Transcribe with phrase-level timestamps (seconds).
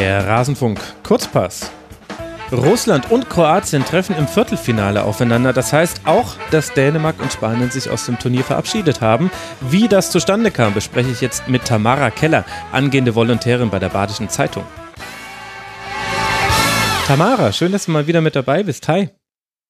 [0.00, 1.70] Der Rasenfunk Kurzpass.
[2.50, 5.52] Russland und Kroatien treffen im Viertelfinale aufeinander.
[5.52, 9.30] Das heißt auch, dass Dänemark und Spanien sich aus dem Turnier verabschiedet haben.
[9.60, 14.28] Wie das zustande kam, bespreche ich jetzt mit Tamara Keller, angehende Volontärin bei der Badischen
[14.28, 14.64] Zeitung.
[17.06, 18.88] Tamara, schön, dass du mal wieder mit dabei bist.
[18.88, 19.10] Hi.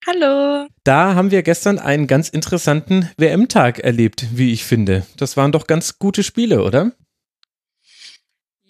[0.06, 0.66] Hallo.
[0.84, 5.04] Da haben wir gestern einen ganz interessanten WM-Tag erlebt, wie ich finde.
[5.16, 6.92] Das waren doch ganz gute Spiele, oder?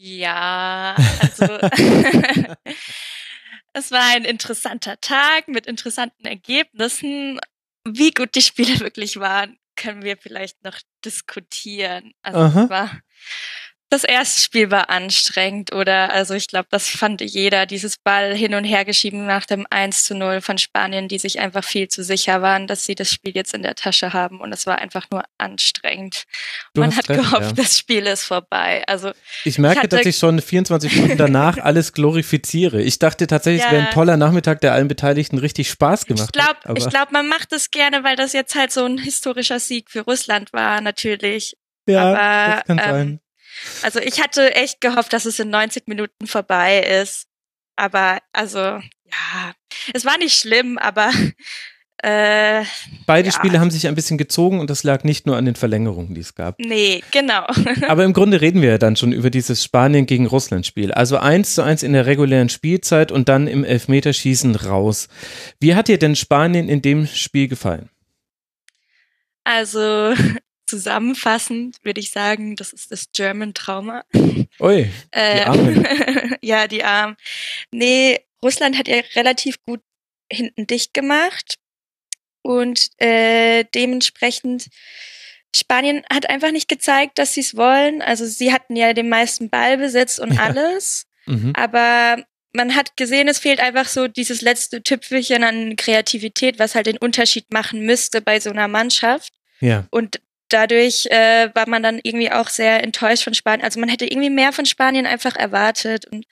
[0.06, 1.44] Ja, also
[3.72, 7.40] es war ein interessanter Tag mit interessanten Ergebnissen.
[7.88, 12.12] Wie gut die Spiele wirklich waren, können wir vielleicht noch diskutieren.
[12.20, 12.64] Also Aha.
[12.64, 13.00] es war
[13.94, 16.12] das erste Spiel war anstrengend, oder?
[16.12, 20.04] Also ich glaube, das fand jeder, dieses Ball hin und her geschieben nach dem 1
[20.04, 23.32] zu 0 von Spanien, die sich einfach viel zu sicher waren, dass sie das Spiel
[23.36, 24.40] jetzt in der Tasche haben.
[24.40, 26.24] Und es war einfach nur anstrengend.
[26.74, 27.52] Du Man hat recht, gehofft, ja.
[27.52, 28.82] das Spiel ist vorbei.
[28.88, 29.12] Also
[29.45, 32.82] ich merke, ich dass ich schon 24 Stunden danach alles glorifiziere.
[32.82, 36.30] Ich dachte tatsächlich, ja, es wäre ein toller Nachmittag, der allen Beteiligten richtig Spaß gemacht
[36.34, 36.79] ich glaub, hat.
[36.79, 40.01] Ich glaube, man macht es gerne, weil das jetzt halt so ein historischer Sieg für
[40.01, 41.56] Russland war, natürlich.
[41.86, 43.20] Ja, Aber, das kann ähm, sein.
[43.82, 47.26] Also ich hatte echt gehofft, dass es in 90 Minuten vorbei ist.
[47.76, 49.54] Aber also, ja,
[49.93, 51.10] es war nicht schlimm, aber
[52.02, 52.65] äh,
[53.07, 53.32] Beide ja.
[53.32, 56.20] Spiele haben sich ein bisschen gezogen und das lag nicht nur an den Verlängerungen, die
[56.20, 56.59] es gab.
[56.59, 57.46] Nee, genau.
[57.88, 60.92] Aber im Grunde reden wir ja dann schon über dieses Spanien gegen Russland Spiel.
[60.92, 65.09] Also eins zu eins in der regulären Spielzeit und dann im Elfmeterschießen raus.
[65.60, 67.91] Wie hat dir denn Spanien in dem Spiel gefallen?
[69.44, 70.15] Also
[70.66, 74.04] zusammenfassend würde ich sagen, das ist das German Trauma.
[74.60, 75.87] Ui, die äh, Armen.
[76.43, 77.16] ja, die Armen.
[77.70, 79.81] Nee, Russland hat ja relativ gut
[80.31, 81.56] hinten dicht gemacht
[82.42, 84.69] und äh, dementsprechend
[85.54, 88.03] Spanien hat einfach nicht gezeigt, dass sie es wollen.
[88.03, 91.52] Also sie hatten ja den meisten Ballbesitz und alles, mhm.
[91.54, 96.86] aber man hat gesehen, es fehlt einfach so dieses letzte Tüpfelchen an Kreativität, was halt
[96.86, 99.32] den Unterschied machen müsste bei so einer Mannschaft.
[99.60, 99.86] Ja.
[99.91, 103.65] Und dadurch äh, war man dann irgendwie auch sehr enttäuscht von Spanien.
[103.65, 106.27] Also man hätte irgendwie mehr von Spanien einfach erwartet und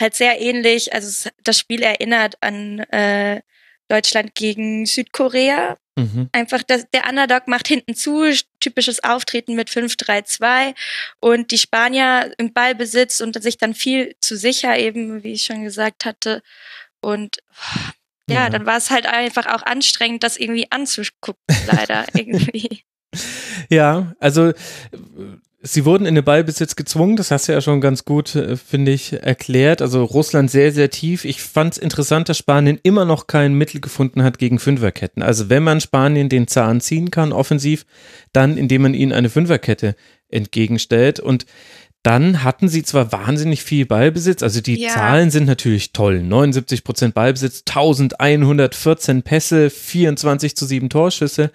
[0.00, 0.92] halt sehr ähnlich.
[0.92, 3.40] Also das Spiel erinnert an äh,
[3.88, 5.76] Deutschland gegen Südkorea.
[5.96, 6.28] Mhm.
[6.32, 8.30] Einfach das, der Underdog macht hinten zu,
[8.60, 10.74] typisches Auftreten mit 5-3-2
[11.20, 15.64] und die Spanier im Ballbesitz und sich dann viel zu sicher eben, wie ich schon
[15.64, 16.42] gesagt hatte.
[17.00, 17.38] Und
[18.28, 18.50] ja, ja.
[18.50, 22.84] dann war es halt einfach auch anstrengend, das irgendwie anzugucken, leider irgendwie.
[23.70, 24.52] Ja, also
[25.60, 28.92] sie wurden in den Ballbesitz gezwungen, das hast du ja schon ganz gut, äh, finde
[28.92, 29.82] ich, erklärt.
[29.82, 31.24] Also Russland sehr, sehr tief.
[31.24, 35.22] Ich fand es interessant, dass Spanien immer noch kein Mittel gefunden hat gegen Fünferketten.
[35.22, 37.86] Also wenn man Spanien den Zahn ziehen kann, offensiv,
[38.32, 39.96] dann indem man ihnen eine Fünferkette
[40.28, 41.20] entgegenstellt.
[41.20, 41.46] Und
[42.02, 44.90] dann hatten sie zwar wahnsinnig viel Ballbesitz, also die ja.
[44.90, 46.22] Zahlen sind natürlich toll.
[46.22, 51.50] 79 Prozent Ballbesitz, 1114 Pässe, 24 zu 7 Torschüsse.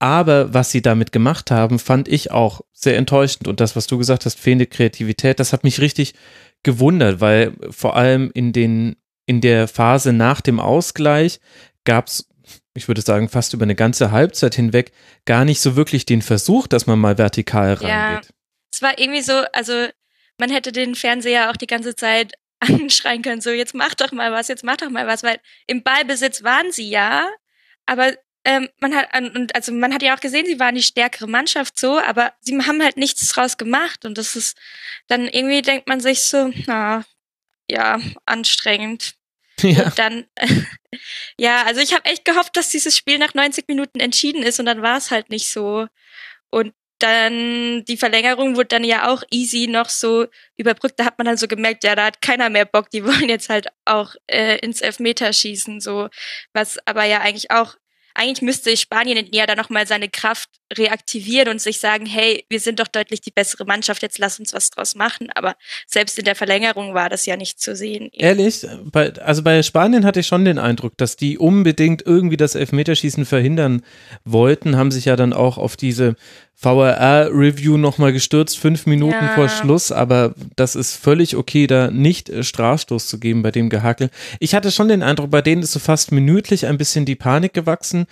[0.00, 3.46] Aber was sie damit gemacht haben, fand ich auch sehr enttäuschend.
[3.46, 6.14] Und das, was du gesagt hast, fehlende Kreativität, das hat mich richtig
[6.62, 8.96] gewundert, weil vor allem in den,
[9.26, 11.38] in der Phase nach dem Ausgleich
[11.84, 12.26] gab es,
[12.74, 14.92] ich würde sagen, fast über eine ganze Halbzeit hinweg
[15.26, 17.88] gar nicht so wirklich den Versuch, dass man mal vertikal rangeht.
[17.88, 18.20] Ja,
[18.72, 19.86] es war irgendwie so, also
[20.38, 24.32] man hätte den Fernseher auch die ganze Zeit anschreien können, so jetzt mach doch mal
[24.32, 27.28] was, jetzt mach doch mal was, weil im Ballbesitz waren sie ja,
[27.84, 31.28] aber ähm, man hat und also man hat ja auch gesehen, sie waren die stärkere
[31.28, 34.58] Mannschaft so, aber sie haben halt nichts draus gemacht und das ist
[35.08, 37.04] dann irgendwie denkt man sich so, na
[37.68, 39.14] ja, anstrengend.
[39.62, 39.84] Ja.
[39.84, 40.24] Und dann
[41.38, 44.64] ja, also ich habe echt gehofft, dass dieses Spiel nach 90 Minuten entschieden ist und
[44.64, 45.86] dann war es halt nicht so.
[46.48, 50.98] Und dann die Verlängerung wurde dann ja auch easy noch so überbrückt.
[50.98, 52.90] Da hat man dann so gemerkt, ja, da hat keiner mehr Bock.
[52.90, 56.08] Die wollen jetzt halt auch äh, ins Elfmeterschießen so,
[56.52, 57.76] was aber ja eigentlich auch
[58.20, 62.78] eigentlich müsste Spanien ja dann nochmal seine Kraft reaktivieren und sich sagen, hey, wir sind
[62.78, 65.28] doch deutlich die bessere Mannschaft, jetzt lass uns was draus machen.
[65.34, 65.56] Aber
[65.86, 68.10] selbst in der Verlängerung war das ja nicht zu sehen.
[68.12, 68.66] Ehrlich?
[68.84, 73.24] Bei, also bei Spanien hatte ich schon den Eindruck, dass die unbedingt irgendwie das Elfmeterschießen
[73.24, 73.82] verhindern
[74.24, 76.14] wollten, haben sich ja dann auch auf diese
[76.60, 79.34] VRR-Review nochmal gestürzt, fünf Minuten ja.
[79.34, 83.70] vor Schluss, aber das ist völlig okay, da nicht äh, Strafstoß zu geben bei dem
[83.70, 84.10] Gehakel.
[84.40, 87.54] Ich hatte schon den Eindruck, bei denen ist so fast minütlich ein bisschen die Panik
[87.54, 88.04] gewachsen.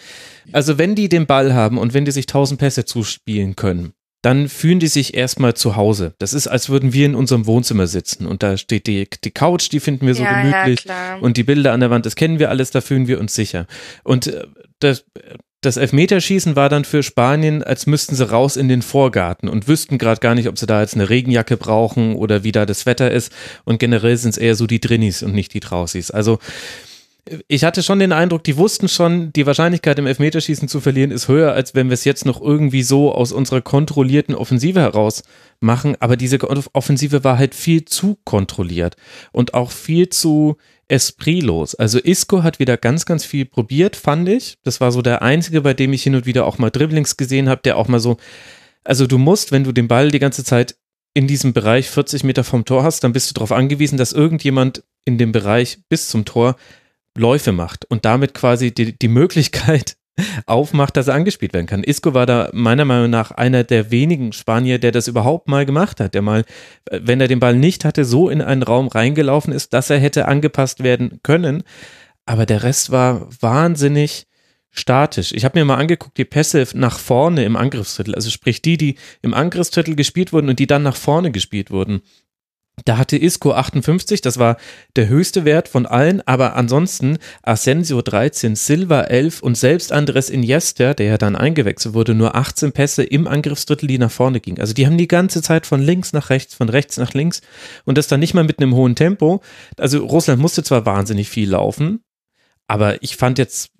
[0.52, 3.92] Also wenn die den Ball haben und wenn die sich tausend Pässe zuspielen können,
[4.22, 6.14] dann fühlen die sich erstmal zu Hause.
[6.18, 9.70] Das ist, als würden wir in unserem Wohnzimmer sitzen und da steht die, die Couch,
[9.70, 12.38] die finden wir so ja, gemütlich ja, und die Bilder an der Wand, das kennen
[12.38, 13.66] wir alles, da fühlen wir uns sicher.
[14.02, 14.46] Und äh,
[14.80, 15.04] das,
[15.60, 19.98] das Elfmeterschießen war dann für Spanien, als müssten sie raus in den Vorgarten und wüssten
[19.98, 23.10] gerade gar nicht, ob sie da jetzt eine Regenjacke brauchen oder wie da das Wetter
[23.10, 23.32] ist.
[23.64, 26.10] Und generell sind es eher so die Drinnis und nicht die Trausis.
[26.10, 26.38] Also
[27.48, 31.28] ich hatte schon den Eindruck, die wussten schon, die Wahrscheinlichkeit im Elfmeterschießen zu verlieren ist
[31.28, 35.22] höher, als wenn wir es jetzt noch irgendwie so aus unserer kontrollierten Offensive heraus
[35.60, 35.96] machen.
[36.00, 36.38] Aber diese
[36.74, 38.96] Offensive war halt viel zu kontrolliert
[39.32, 40.56] und auch viel zu
[40.88, 41.74] espritlos.
[41.74, 44.58] Also Isco hat wieder ganz, ganz viel probiert, fand ich.
[44.64, 47.48] Das war so der einzige, bei dem ich hin und wieder auch mal Dribblings gesehen
[47.48, 48.16] habe, der auch mal so,
[48.84, 50.76] also du musst, wenn du den Ball die ganze Zeit
[51.14, 54.84] in diesem Bereich 40 Meter vom Tor hast, dann bist du darauf angewiesen, dass irgendjemand
[55.04, 56.56] in dem Bereich bis zum Tor
[57.18, 59.96] Läufe macht und damit quasi die, die Möglichkeit
[60.46, 61.84] aufmacht, dass er angespielt werden kann.
[61.84, 66.00] Isco war da meiner Meinung nach einer der wenigen Spanier, der das überhaupt mal gemacht
[66.00, 66.44] hat, der mal,
[66.90, 70.26] wenn er den Ball nicht hatte, so in einen Raum reingelaufen ist, dass er hätte
[70.28, 71.62] angepasst werden können.
[72.26, 74.26] Aber der Rest war wahnsinnig
[74.70, 75.32] statisch.
[75.32, 78.96] Ich habe mir mal angeguckt, die Pässe nach vorne im Angriffsdrittel, also sprich die, die
[79.22, 82.02] im Angriffsdrittel gespielt wurden und die dann nach vorne gespielt wurden.
[82.84, 84.56] Da hatte Isco 58, das war
[84.96, 90.94] der höchste Wert von allen, aber ansonsten Asensio 13, Silva 11 und selbst Andres Iniesta,
[90.94, 94.60] der ja dann eingewechselt wurde, nur 18 Pässe im Angriffsdrittel, die nach vorne gingen.
[94.60, 97.40] Also die haben die ganze Zeit von links nach rechts, von rechts nach links
[97.84, 99.42] und das dann nicht mal mit einem hohen Tempo.
[99.76, 102.04] Also Russland musste zwar wahnsinnig viel laufen,
[102.66, 103.70] aber ich fand jetzt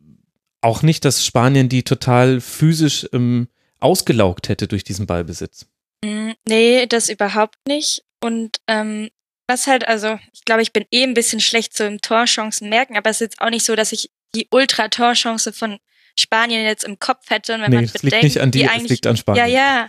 [0.61, 3.49] auch nicht, dass Spanien die total physisch ähm,
[3.81, 5.67] ausgelaugt hätte durch diesen Ballbesitz.
[6.05, 8.05] Mm, nee, das überhaupt nicht.
[8.21, 9.11] Und ähm,
[9.47, 12.97] was halt, also ich glaube, ich bin eh ein bisschen schlecht so im Torchancen merken,
[12.97, 15.79] aber es ist jetzt auch nicht so, dass ich die Ultra-Torchance von
[16.19, 17.55] Spanien jetzt im Kopf hätte.
[17.55, 19.49] Und wenn nee, man bedenkt, liegt nicht an dir, es liegt an Spanien.
[19.49, 19.87] Ja,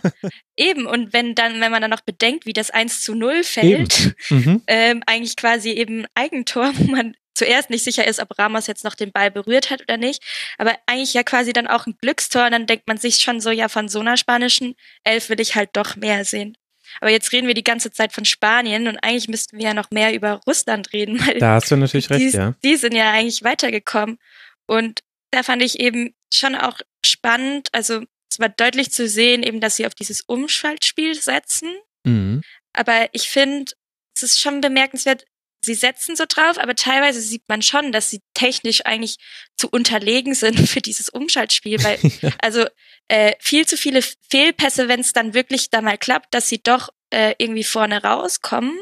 [0.56, 0.86] eben.
[0.86, 4.62] Und wenn dann, wenn man dann noch bedenkt, wie das 1 zu 0 fällt, mhm.
[4.66, 8.94] ähm, eigentlich quasi eben Eigentor, wo man zuerst nicht sicher ist, ob Ramos jetzt noch
[8.94, 10.22] den Ball berührt hat oder nicht,
[10.58, 13.50] aber eigentlich ja quasi dann auch ein Glückstor und dann denkt man sich schon so,
[13.50, 14.74] ja, von so einer spanischen
[15.04, 16.56] Elf will ich halt doch mehr sehen.
[17.00, 19.90] Aber jetzt reden wir die ganze Zeit von Spanien und eigentlich müssten wir ja noch
[19.90, 21.18] mehr über Russland reden.
[21.26, 22.54] Weil da hast du natürlich die, recht, ja.
[22.64, 24.18] Die sind ja eigentlich weitergekommen.
[24.66, 25.00] Und
[25.30, 29.76] da fand ich eben schon auch spannend, also es war deutlich zu sehen, eben, dass
[29.76, 31.68] sie auf dieses Umschaltspiel setzen.
[32.04, 32.42] Mhm.
[32.72, 33.72] Aber ich finde,
[34.14, 35.24] es ist schon bemerkenswert,
[35.60, 39.16] sie setzen so drauf, aber teilweise sieht man schon, dass sie technisch eigentlich
[39.56, 41.98] zu unterlegen sind für dieses Umschaltspiel, weil
[42.40, 42.66] also
[43.08, 46.88] äh, viel zu viele Fehlpässe, wenn es dann wirklich da mal klappt, dass sie doch
[47.10, 48.78] äh, irgendwie vorne rauskommen.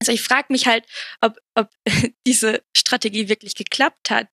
[0.00, 0.84] Also ich frage mich halt,
[1.20, 1.70] ob, ob
[2.26, 4.28] diese Strategie wirklich geklappt hat.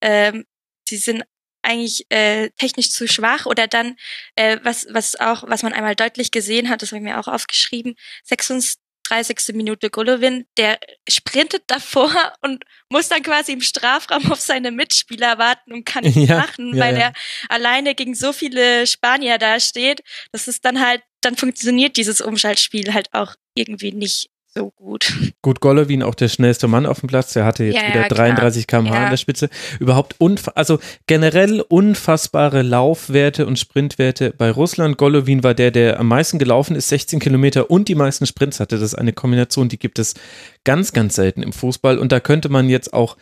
[0.00, 0.46] Ähm,
[0.88, 1.24] sie sind
[1.62, 3.96] eigentlich äh, technisch zu schwach oder dann
[4.34, 7.28] äh, was was auch was man einmal deutlich gesehen hat, das habe ich mir auch
[7.28, 8.80] aufgeschrieben, 26,
[9.10, 9.54] 30.
[9.54, 10.78] Minute Golovin, der
[11.08, 12.10] sprintet davor
[12.42, 16.74] und muss dann quasi im Strafraum auf seine Mitspieler warten und kann nichts ja, machen,
[16.74, 17.00] ja, weil ja.
[17.00, 17.12] er
[17.48, 20.02] alleine gegen so viele Spanier da steht.
[20.32, 25.32] Das ist dann halt, dann funktioniert dieses Umschaltspiel halt auch irgendwie nicht so gut.
[25.42, 27.32] Gut, Golovin auch der schnellste Mann auf dem Platz.
[27.34, 29.04] Der hatte jetzt ja, wieder 33 km/h ja.
[29.04, 29.48] an der Spitze.
[29.78, 30.16] Überhaupt
[30.54, 34.98] also generell unfassbare Laufwerte und Sprintwerte bei Russland.
[34.98, 38.76] Golovin war der, der am meisten gelaufen ist, 16 Kilometer und die meisten Sprints hatte.
[38.76, 40.14] Das ist eine Kombination, die gibt es
[40.64, 41.98] ganz, ganz selten im Fußball.
[41.98, 43.16] Und da könnte man jetzt auch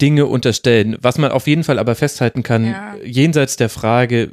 [0.00, 0.96] Dinge unterstellen.
[1.00, 2.96] Was man auf jeden Fall aber festhalten kann, ja.
[3.04, 4.32] jenseits der Frage,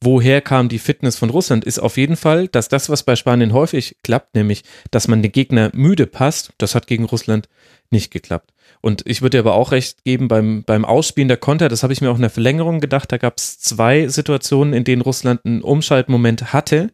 [0.00, 3.52] woher kam die Fitness von Russland, ist auf jeden Fall, dass das, was bei Spanien
[3.52, 7.48] häufig klappt, nämlich, dass man den Gegner müde passt, das hat gegen Russland
[7.90, 8.52] nicht geklappt.
[8.80, 11.92] Und ich würde dir aber auch recht geben, beim, beim Ausspielen der Konter, das habe
[11.92, 15.44] ich mir auch in der Verlängerung gedacht, da gab es zwei Situationen, in denen Russland
[15.44, 16.90] einen Umschaltmoment hatte,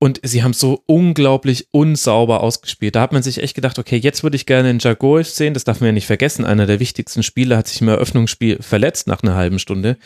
[0.00, 2.94] und sie haben so unglaublich unsauber ausgespielt.
[2.94, 5.54] Da hat man sich echt gedacht, okay, jetzt würde ich gerne einen Jagoev sehen.
[5.54, 6.44] Das darf man ja nicht vergessen.
[6.44, 9.96] Einer der wichtigsten Spieler hat sich im Eröffnungsspiel verletzt nach einer halben Stunde.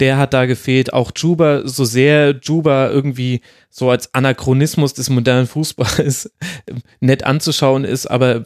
[0.00, 0.92] Der hat da gefehlt.
[0.92, 6.32] Auch Juba, so sehr Juba irgendwie so als Anachronismus des modernen Fußballs
[7.00, 8.44] nett anzuschauen ist, aber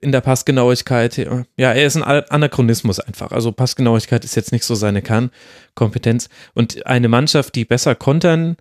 [0.00, 3.32] in der Passgenauigkeit, ja, er ist ein Anachronismus einfach.
[3.32, 6.30] Also Passgenauigkeit ist jetzt nicht so seine Kernkompetenz.
[6.54, 8.56] Und eine Mannschaft, die besser kontern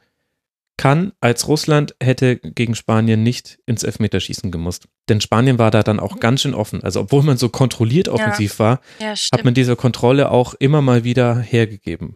[0.79, 4.87] kann als Russland hätte gegen Spanien nicht ins Elfmeterschießen gemusst.
[5.09, 6.81] Denn Spanien war da dann auch ganz schön offen.
[6.85, 8.59] Also obwohl man so kontrolliert offensiv ja.
[8.59, 12.15] war, ja, hat man diese Kontrolle auch immer mal wieder hergegeben.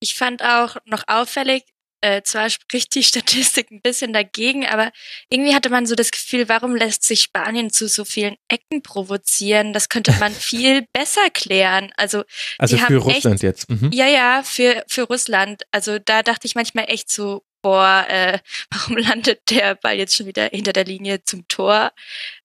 [0.00, 1.62] Ich fand auch noch auffällig,
[2.00, 4.90] äh, zwar spricht die Statistik ein bisschen dagegen, aber
[5.30, 9.72] irgendwie hatte man so das Gefühl, warum lässt sich Spanien zu so vielen Ecken provozieren?
[9.72, 11.92] Das könnte man viel besser klären.
[11.96, 12.24] Also,
[12.58, 13.70] also für Russland echt, jetzt.
[13.70, 13.92] Mhm.
[13.92, 15.62] Ja, ja, für, für Russland.
[15.70, 18.38] Also da dachte ich manchmal echt so, boah, äh,
[18.70, 21.92] warum landet der Ball jetzt schon wieder hinter der Linie zum Tor?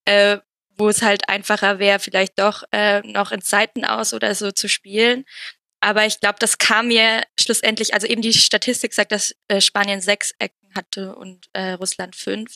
[0.06, 0.40] Äh,
[0.78, 4.70] wo es halt einfacher wäre, vielleicht doch äh, noch in Zeiten aus oder so zu
[4.70, 5.26] spielen.
[5.82, 10.00] Aber ich glaube, das kam mir schlussendlich, also eben die Statistik sagt, dass äh, Spanien
[10.00, 12.56] sechs Ecken hatte und äh, Russland fünf.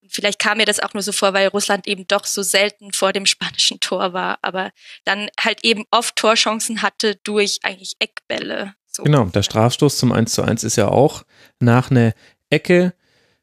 [0.00, 2.92] Und vielleicht kam mir das auch nur so vor, weil Russland eben doch so selten
[2.94, 4.70] vor dem spanischen Tor war, aber
[5.04, 8.74] dann halt eben oft Torchancen hatte durch eigentlich Eckbälle.
[8.98, 9.04] So.
[9.04, 11.22] Genau, der Strafstoß zum 1 zu 1 ist ja auch
[11.60, 12.14] nach einer
[12.50, 12.94] Ecke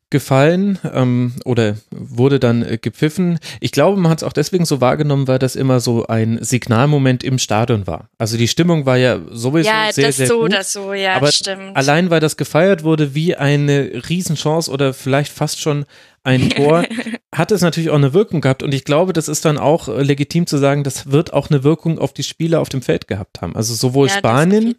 [0.09, 3.39] gefallen ähm, oder wurde dann äh, gepfiffen.
[3.61, 7.23] Ich glaube, man hat es auch deswegen so wahrgenommen, weil das immer so ein Signalmoment
[7.23, 8.09] im Stadion war.
[8.17, 10.53] Also die Stimmung war ja sowieso ja, sehr, das sehr so, gut.
[10.53, 11.75] Das so, ja, aber stimmt.
[11.75, 15.85] Allein, weil das gefeiert wurde wie eine Riesenchance oder vielleicht fast schon
[16.25, 16.85] ein Tor,
[17.33, 18.63] hat es natürlich auch eine Wirkung gehabt.
[18.63, 21.63] Und ich glaube, das ist dann auch äh, legitim zu sagen, das wird auch eine
[21.63, 23.55] Wirkung auf die Spieler auf dem Feld gehabt haben.
[23.55, 24.75] Also sowohl ja, Spanien,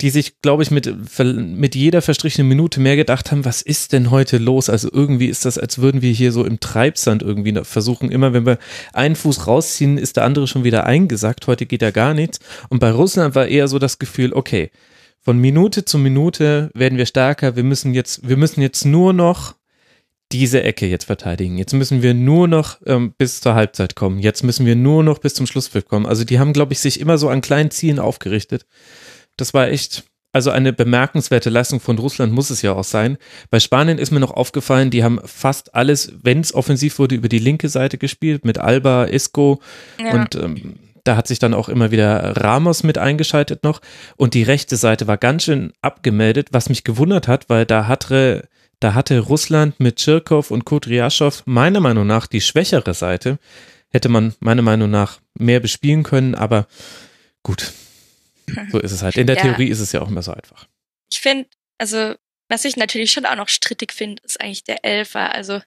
[0.00, 4.10] die sich, glaube ich, mit, mit jeder verstrichenen Minute mehr gedacht haben, was ist denn
[4.10, 4.68] heute los?
[4.68, 8.10] Also irgendwie ist das, als würden wir hier so im Treibsand irgendwie versuchen.
[8.10, 8.58] Immer wenn wir
[8.92, 11.46] einen Fuß rausziehen, ist der andere schon wieder eingesackt.
[11.46, 12.40] Heute geht ja gar nichts.
[12.68, 14.70] Und bei Russland war eher so das Gefühl, okay,
[15.20, 17.56] von Minute zu Minute werden wir stärker.
[17.56, 19.54] Wir müssen jetzt, wir müssen jetzt nur noch
[20.32, 21.58] diese Ecke jetzt verteidigen.
[21.58, 24.18] Jetzt müssen wir nur noch ähm, bis zur Halbzeit kommen.
[24.18, 26.06] Jetzt müssen wir nur noch bis zum Schlusspfiff kommen.
[26.06, 28.66] Also die haben, glaube ich, sich immer so an kleinen Zielen aufgerichtet.
[29.36, 33.18] Das war echt, also eine bemerkenswerte Leistung von Russland muss es ja auch sein.
[33.50, 37.28] Bei Spanien ist mir noch aufgefallen, die haben fast alles, wenn es offensiv wurde, über
[37.28, 39.60] die linke Seite gespielt, mit Alba, Isco
[40.00, 40.14] ja.
[40.14, 43.80] und ähm, da hat sich dann auch immer wieder Ramos mit eingeschaltet noch.
[44.16, 48.48] Und die rechte Seite war ganz schön abgemeldet, was mich gewundert hat, weil da hatte
[48.80, 53.38] da hatte Russland mit Tschirkow und Kudryaschow meiner Meinung nach die schwächere Seite.
[53.90, 56.66] Hätte man meiner Meinung nach mehr bespielen können, aber
[57.42, 57.72] gut,
[58.70, 59.16] so ist es halt.
[59.16, 59.42] In der ja.
[59.42, 60.66] Theorie ist es ja auch immer so einfach.
[61.10, 62.14] Ich finde, also
[62.48, 65.32] was ich natürlich schon auch noch strittig finde, ist eigentlich der Elfer.
[65.32, 65.60] Also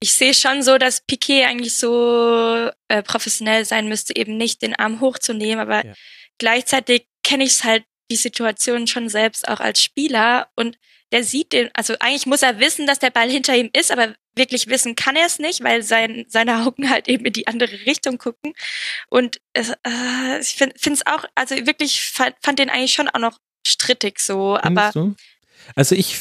[0.00, 4.74] ich sehe schon so, dass Piquet eigentlich so äh, professionell sein müsste, eben nicht den
[4.74, 5.94] Arm hochzunehmen, aber ja.
[6.38, 10.78] gleichzeitig kenne ich es halt die Situation schon selbst auch als Spieler und
[11.14, 14.16] der sieht den, also eigentlich muss er wissen, dass der Ball hinter ihm ist, aber
[14.34, 17.86] wirklich wissen kann er es nicht, weil sein, seine Augen halt eben in die andere
[17.86, 18.52] Richtung gucken.
[19.10, 23.20] Und es, äh, ich finde es auch, also wirklich fand, fand den eigentlich schon auch
[23.20, 25.00] noch strittig so, Findest aber.
[25.10, 25.14] Du?
[25.74, 26.20] Also ich.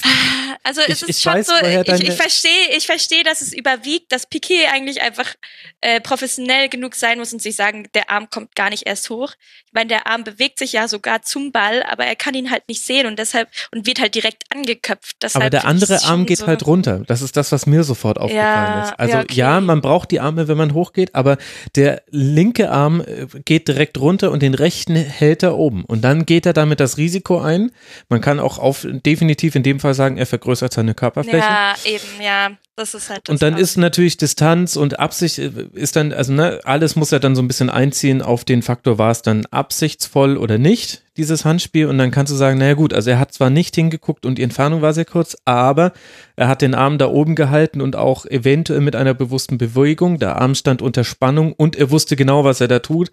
[0.66, 3.52] Also es ich, ist ich schon weiß, so, ich, ich verstehe, ich verstehe, dass es
[3.52, 5.36] überwiegt, dass Piquet eigentlich einfach
[5.82, 9.34] äh, professionell genug sein muss und sich sagen, der Arm kommt gar nicht erst hoch.
[9.66, 12.70] Ich meine, der Arm bewegt sich ja sogar zum Ball, aber er kann ihn halt
[12.70, 15.18] nicht sehen und deshalb und wird halt direkt angeköpft.
[15.22, 17.02] Deshalb aber der andere Arm geht so halt runter.
[17.08, 19.00] Das ist das, was mir sofort aufgefallen ja, ist.
[19.00, 19.36] Also ja, okay.
[19.36, 21.38] ja, man braucht die Arme, wenn man hochgeht, aber
[21.76, 25.84] der linke Arm äh, geht direkt runter und den rechten hält er oben.
[25.84, 27.72] Und dann geht er damit das Risiko ein.
[28.08, 31.38] Man kann auch auf definitiv in dem Fall sagen, er vergrößert seine Körperfläche.
[31.38, 32.52] Ja, eben, ja.
[32.76, 36.34] Das ist halt das Und dann ist natürlich Distanz und Absicht äh, ist dann, also
[36.34, 39.46] ne, alles muss ja dann so ein bisschen einziehen auf den Faktor, war es dann
[39.46, 41.86] absichtsvoll oder nicht, dieses Handspiel.
[41.86, 44.44] Und dann kannst du sagen, naja gut, also er hat zwar nicht hingeguckt und die
[44.44, 45.94] Entfernung war sehr kurz, aber
[46.36, 50.18] er hat den Arm da oben gehalten und auch eventuell mit einer bewussten Bewegung.
[50.18, 53.12] Der Arm stand unter Spannung und er wusste genau, was er da tut.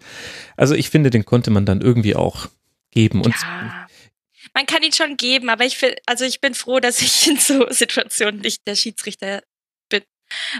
[0.57, 2.47] Also ich finde, den konnte man dann irgendwie auch
[2.89, 3.21] geben.
[3.21, 3.85] Und ja
[4.61, 7.37] man kann ihn schon geben, aber ich will, also ich bin froh, dass ich in
[7.37, 9.41] so Situationen nicht der Schiedsrichter
[9.89, 10.03] bin.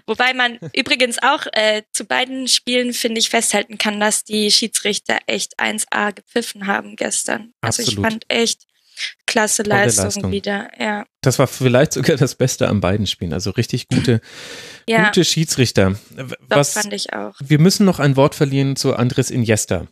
[0.07, 5.19] Wobei man übrigens auch äh, zu beiden Spielen, finde ich, festhalten kann, dass die Schiedsrichter
[5.27, 7.53] echt 1A gepfiffen haben gestern.
[7.61, 7.89] Absolut.
[7.89, 8.63] Also ich fand echt
[9.25, 11.05] klasse Leistung, Leistung, wieder, ja.
[11.21, 13.33] Das war vielleicht sogar das Beste an beiden Spielen.
[13.33, 14.19] Also richtig gute,
[14.87, 15.05] ja.
[15.05, 15.95] gute Schiedsrichter.
[16.15, 17.35] Was, das fand ich auch.
[17.39, 19.87] Wir müssen noch ein Wort verlieren zu Andres Iniesta.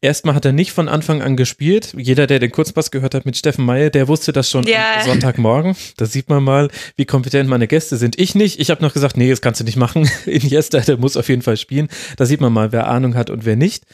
[0.00, 1.94] Erstmal hat er nicht von Anfang an gespielt.
[1.96, 5.02] Jeder, der den Kurzpass gehört hat mit Steffen Meyer, der wusste das schon ja.
[5.04, 5.74] Sonntagmorgen.
[5.96, 8.18] Da sieht man mal, wie kompetent meine Gäste sind.
[8.18, 8.60] Ich nicht.
[8.60, 10.08] Ich habe noch gesagt, nee, das kannst du nicht machen.
[10.26, 11.88] Iniesta, der muss auf jeden Fall spielen.
[12.16, 13.84] Da sieht man mal, wer Ahnung hat und wer nicht.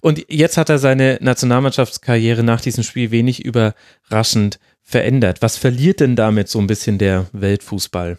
[0.00, 5.42] Und jetzt hat er seine Nationalmannschaftskarriere nach diesem Spiel wenig überraschend verändert.
[5.42, 8.18] Was verliert denn damit so ein bisschen der Weltfußball?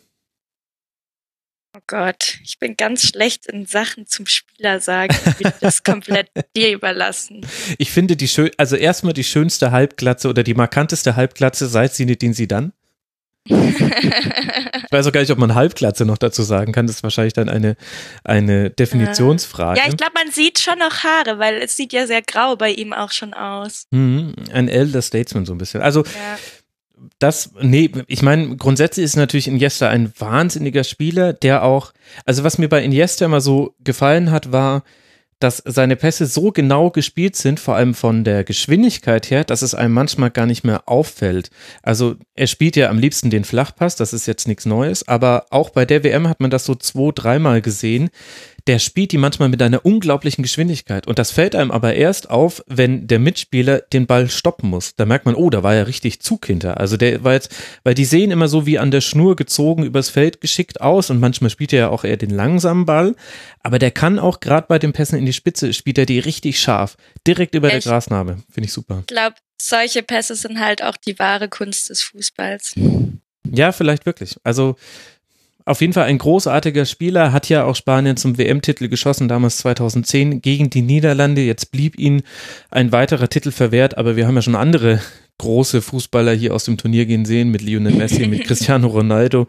[1.80, 5.16] Oh Gott, ich bin ganz schlecht in Sachen zum Spieler sagen.
[5.26, 7.46] Ich will das komplett dir überlassen.
[7.78, 12.34] Ich finde die schön, also erstmal die schönste Halbglatze oder die markanteste Halbglatze seit Sinedin
[12.34, 12.74] Sidan.
[13.46, 13.56] ich
[14.92, 16.86] weiß auch gar nicht, ob man Halbglatze noch dazu sagen kann.
[16.86, 17.78] Das ist wahrscheinlich dann eine,
[18.26, 19.80] eine Definitionsfrage.
[19.80, 22.72] Ja, ich glaube, man sieht schon noch Haare, weil es sieht ja sehr grau bei
[22.72, 23.86] ihm auch schon aus.
[23.92, 25.82] Mhm, ein Elder Statesman so ein bisschen.
[25.82, 26.38] Also ja
[27.20, 31.94] das, nee, ich meine, grundsätzlich ist natürlich Iniesta ein wahnsinniger Spieler, der auch,
[32.26, 34.84] also was mir bei Iniesta immer so gefallen hat, war,
[35.40, 39.74] dass seine Pässe so genau gespielt sind, vor allem von der Geschwindigkeit her, dass es
[39.74, 41.50] einem manchmal gar nicht mehr auffällt.
[41.82, 45.70] Also er spielt ja am liebsten den Flachpass, das ist jetzt nichts Neues, aber auch
[45.70, 48.10] bei der WM hat man das so zwei, dreimal gesehen,
[48.68, 51.08] der spielt die manchmal mit einer unglaublichen Geschwindigkeit.
[51.08, 54.96] Und das fällt einem aber erst auf, wenn der Mitspieler den Ball stoppen muss.
[54.96, 56.80] Da merkt man, oh, da war ja richtig Zug hinter.
[56.80, 60.10] Also der war jetzt, weil die sehen immer so wie an der Schnur gezogen übers
[60.10, 63.16] Feld geschickt aus und manchmal spielt er ja auch eher den langsamen Ball.
[63.62, 66.60] Aber der kann auch gerade bei den Pässen in die Spitze, spielt er die richtig
[66.60, 66.98] scharf.
[67.26, 67.86] Direkt über Echt?
[67.86, 68.38] der Grasnarbe.
[68.50, 69.00] Finde ich super.
[69.02, 72.76] Ich glaube, solche Pässe sind halt auch die wahre Kunst des Fußballs.
[73.52, 74.38] Ja, vielleicht wirklich.
[74.44, 74.76] Also
[75.66, 80.42] auf jeden Fall ein großartiger Spieler, hat ja auch Spanien zum WM-Titel geschossen, damals 2010
[80.42, 81.42] gegen die Niederlande.
[81.42, 82.22] Jetzt blieb ihm
[82.72, 85.00] ein weiterer Titel verwehrt, aber wir haben ja schon andere
[85.38, 89.48] große Fußballer hier aus dem Turnier gehen sehen, mit Lionel Messi, mit Cristiano Ronaldo.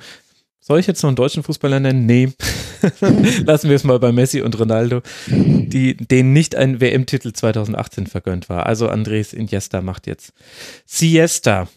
[0.60, 2.06] Soll ich jetzt noch einen deutschen Fußballer nennen?
[2.06, 2.32] Nee.
[3.44, 8.48] Lassen wir es mal bei Messi und Ronaldo, die, denen nicht ein WM-Titel 2018 vergönnt
[8.48, 8.66] war.
[8.66, 10.32] Also Andres Iniesta macht jetzt
[10.86, 11.68] Siesta.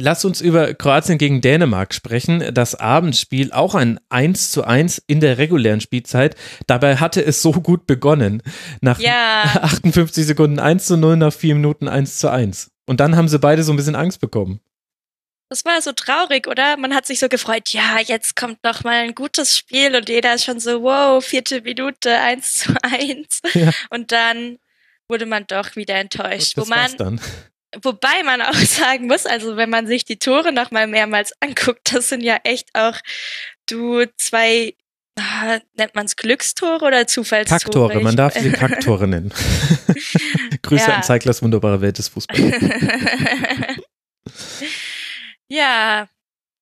[0.00, 2.54] Lass uns über Kroatien gegen Dänemark sprechen.
[2.54, 6.36] Das Abendspiel, auch ein 1 zu 1 in der regulären Spielzeit.
[6.68, 8.40] Dabei hatte es so gut begonnen.
[8.80, 9.42] Nach ja.
[9.62, 12.70] 58 Sekunden 1 zu 0, nach 4 Minuten 1 zu 1.
[12.86, 14.60] Und dann haben sie beide so ein bisschen Angst bekommen.
[15.48, 16.76] Das war so traurig, oder?
[16.76, 20.34] Man hat sich so gefreut, ja, jetzt kommt noch mal ein gutes Spiel und jeder
[20.34, 23.40] ist schon so, wow, vierte Minute, 1 zu 1.
[23.54, 23.70] Ja.
[23.90, 24.58] Und dann
[25.08, 26.56] wurde man doch wieder enttäuscht.
[26.56, 27.20] Das wo man, dann.
[27.82, 31.92] Wobei man auch sagen muss, also wenn man sich die Tore noch mal mehrmals anguckt,
[31.92, 32.96] das sind ja echt auch
[33.66, 34.74] du zwei
[35.18, 37.60] ah, nennt man es Glückstore oder Zufallstore?
[37.60, 39.32] Kacktore, man darf sie Kacktore nennen.
[40.62, 40.96] Grüße ja.
[40.96, 42.54] an Zeiglers wunderbare Welt des Fußballs.
[45.48, 46.08] ja,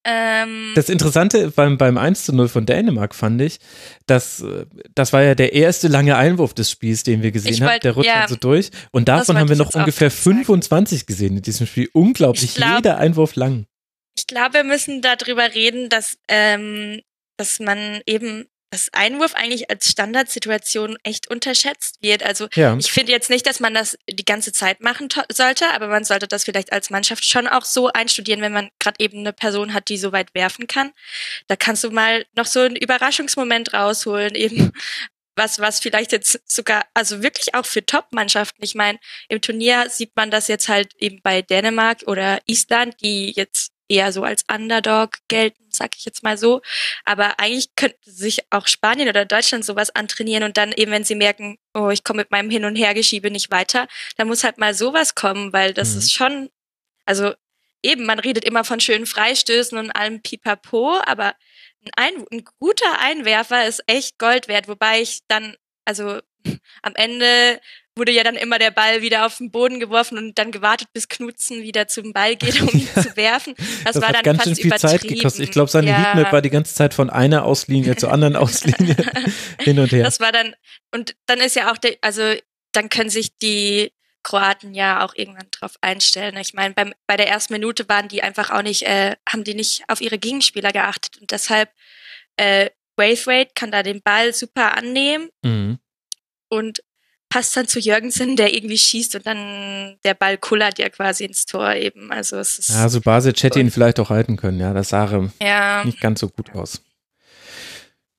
[0.09, 3.59] ähm, das Interessante beim, beim 1 zu 0 von Dänemark fand ich,
[4.07, 4.45] dass
[4.95, 7.81] das war ja der erste lange Einwurf des Spiels, den wir gesehen haben.
[7.81, 8.71] Der rutscht ja, so durch.
[8.93, 11.91] Und davon haben wir noch ungefähr 25 gesehen in diesem Spiel.
[11.93, 13.67] Unglaublich, glaub, jeder Einwurf lang.
[14.17, 17.03] Ich glaube, wir müssen darüber reden, dass, ähm,
[17.37, 18.47] dass man eben
[18.77, 22.23] dass Einwurf eigentlich als Standardsituation echt unterschätzt wird.
[22.23, 22.77] Also ja.
[22.77, 26.29] ich finde jetzt nicht, dass man das die ganze Zeit machen sollte, aber man sollte
[26.29, 29.89] das vielleicht als Mannschaft schon auch so einstudieren, wenn man gerade eben eine Person hat,
[29.89, 30.93] die so weit werfen kann.
[31.47, 34.73] Da kannst du mal noch so einen Überraschungsmoment rausholen, eben
[35.37, 38.63] was, was vielleicht jetzt sogar, also wirklich auch für Top-Mannschaften.
[38.63, 38.99] Ich meine,
[39.31, 44.13] im Turnier sieht man das jetzt halt eben bei Dänemark oder Island, die jetzt eher
[44.13, 46.63] so als Underdog gelten, sag ich jetzt mal so.
[47.05, 51.15] Aber eigentlich könnte sich auch Spanien oder Deutschland sowas antrainieren und dann eben, wenn sie
[51.15, 54.75] merken, oh, ich komme mit meinem Hin- und Hergeschiebe nicht weiter, dann muss halt mal
[54.75, 55.99] sowas kommen, weil das mhm.
[55.99, 56.51] ist schon,
[57.05, 57.35] also
[57.83, 61.35] eben, man redet immer von schönen Freistößen und allem Pipapo, aber
[61.97, 66.21] ein, ein guter Einwerfer ist echt Gold wert, wobei ich dann, also
[66.83, 67.61] am Ende
[67.97, 71.09] wurde ja dann immer der Ball wieder auf den Boden geworfen und dann gewartet, bis
[71.09, 73.55] Knutzen wieder zum Ball geht, um ihn zu werfen.
[73.85, 75.45] Das, das war dann ganz fast schön viel Zeit gekostet.
[75.45, 75.99] Ich glaube, seine ja.
[75.99, 78.97] Heatmap war die ganze Zeit von einer Auslinie zur anderen Auslinie
[79.61, 80.05] hin und her.
[80.05, 80.55] Das war dann,
[80.93, 82.35] und dann ist ja auch, der, also
[82.73, 86.37] dann können sich die Kroaten ja auch irgendwann drauf einstellen.
[86.37, 89.55] Ich meine, beim, bei der ersten Minute waren die einfach auch nicht, äh, haben die
[89.55, 91.71] nicht auf ihre Gegenspieler geachtet und deshalb
[92.37, 95.79] äh, Braithwaite kann da den Ball super annehmen mhm.
[96.49, 96.81] Und
[97.29, 101.45] passt dann zu Jürgensen, der irgendwie schießt und dann der Ball kullert ja quasi ins
[101.45, 102.13] Tor eben.
[102.13, 102.71] Also es ist.
[102.71, 104.73] Ja, also Basic hätte ihn vielleicht auch halten können, ja.
[104.73, 105.85] Das sah ja.
[105.85, 106.83] nicht ganz so gut aus.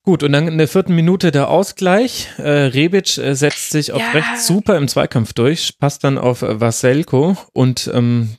[0.08, 2.30] Gut, und dann in der vierten Minute der Ausgleich.
[2.38, 4.12] Äh, Rebic äh, setzt sich auf ja.
[4.12, 8.38] rechts super im Zweikampf durch, passt dann auf äh, Vaselko und ähm,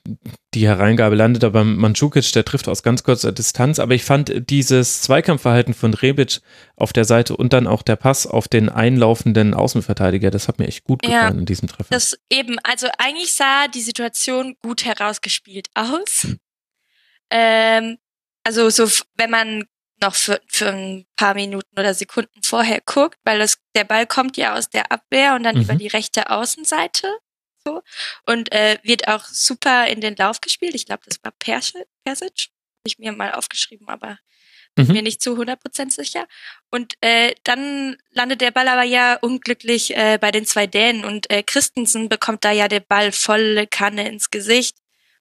[0.54, 3.80] die Hereingabe landet aber Mandzukic, der trifft aus ganz kurzer Distanz.
[3.80, 6.40] Aber ich fand dieses Zweikampfverhalten von Rebic
[6.74, 10.68] auf der Seite und dann auch der Pass auf den einlaufenden Außenverteidiger, das hat mir
[10.68, 11.90] echt gut gefallen ja, in diesem Treffer.
[11.90, 16.28] Das eben, also eigentlich sah die Situation gut herausgespielt aus.
[17.28, 17.98] Ähm,
[18.42, 19.64] also so, wenn man
[20.00, 24.36] noch für, für ein paar Minuten oder Sekunden vorher guckt, weil das, der Ball kommt
[24.36, 25.62] ja aus der Abwehr und dann mhm.
[25.62, 27.18] über die rechte Außenseite
[27.64, 27.82] so
[28.26, 30.74] und äh, wird auch super in den Lauf gespielt.
[30.74, 34.18] Ich glaube, das war Persic, Persic, habe ich mir mal aufgeschrieben, aber
[34.74, 34.92] bin mhm.
[34.92, 36.26] mir nicht zu 100% sicher.
[36.70, 41.30] Und äh, dann landet der Ball aber ja unglücklich äh, bei den zwei Dänen und
[41.30, 44.76] äh, Christensen bekommt da ja der Ball volle Kanne ins Gesicht.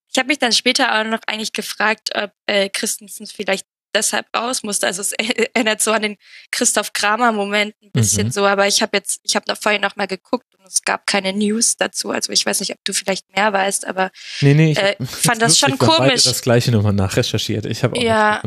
[0.09, 3.65] Ich habe mich dann später auch noch eigentlich gefragt, ob äh, Christensen vielleicht
[3.97, 4.87] deshalb raus musste.
[4.87, 5.11] Also es
[5.55, 6.17] erinnert so an den
[6.51, 8.31] Christoph Kramer Moment ein bisschen mhm.
[8.31, 11.05] so, aber ich habe jetzt, ich habe noch vorhin noch mal geguckt und es gab
[11.05, 12.11] keine News dazu.
[12.11, 15.41] Also ich weiß nicht, ob du vielleicht mehr weißt, aber nee, nee, ich äh, fand
[15.41, 16.23] das schon komisch.
[16.23, 17.65] das gleiche nochmal nachrecherchiert.
[17.65, 18.41] Ich habe ja,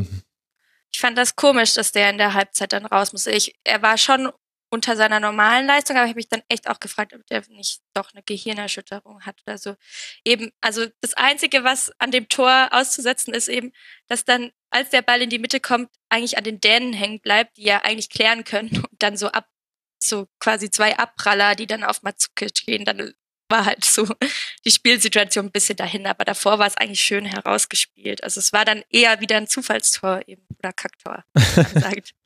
[0.92, 3.30] ich fand das komisch, dass der in der Halbzeit dann raus musste.
[3.30, 4.30] Ich, er war schon
[4.70, 7.80] unter seiner normalen Leistung, aber ich habe mich dann echt auch gefragt, ob der nicht
[7.92, 9.74] doch eine Gehirnerschütterung hat oder so.
[10.24, 13.72] Eben, also das Einzige, was an dem Tor auszusetzen ist eben,
[14.06, 17.56] dass dann, als der Ball in die Mitte kommt, eigentlich an den Dänen hängen bleibt,
[17.56, 19.48] die ja eigentlich klären können und dann so ab
[20.02, 23.12] so quasi zwei Abpraller, die dann auf Matsukic gehen, dann
[23.50, 24.06] war halt so
[24.64, 28.24] die Spielsituation ein bisschen dahin, aber davor war es eigentlich schön herausgespielt.
[28.24, 32.14] Also es war dann eher wieder ein Zufallstor eben oder Kacktor, gesagt.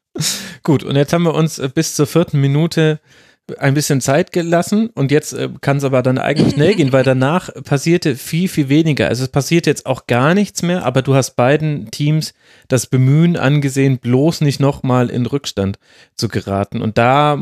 [0.63, 3.01] Gut, und jetzt haben wir uns äh, bis zur vierten Minute
[3.59, 7.05] ein bisschen Zeit gelassen und jetzt äh, kann es aber dann eigentlich schnell gehen, weil
[7.05, 9.09] danach passierte viel, viel weniger.
[9.09, 12.33] Also es passiert jetzt auch gar nichts mehr, aber du hast beiden Teams
[12.69, 15.79] das Bemühen angesehen, bloß nicht nochmal in Rückstand
[16.15, 16.81] zu geraten.
[16.81, 17.39] Und da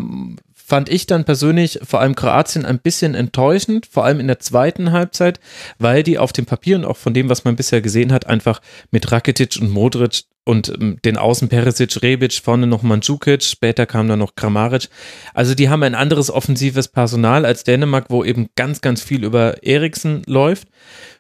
[0.53, 4.91] fand ich dann persönlich vor allem Kroatien ein bisschen enttäuschend, vor allem in der zweiten
[4.91, 5.39] Halbzeit,
[5.79, 8.61] weil die auf dem Papier und auch von dem, was man bisher gesehen hat, einfach
[8.91, 14.09] mit Rakitic und Modric und ähm, den Außen Perisic, Rebic, vorne noch Mandzukic, später kam
[14.09, 14.88] dann noch Kramaric.
[15.35, 19.62] Also die haben ein anderes offensives Personal als Dänemark, wo eben ganz, ganz viel über
[19.62, 20.68] Eriksen läuft.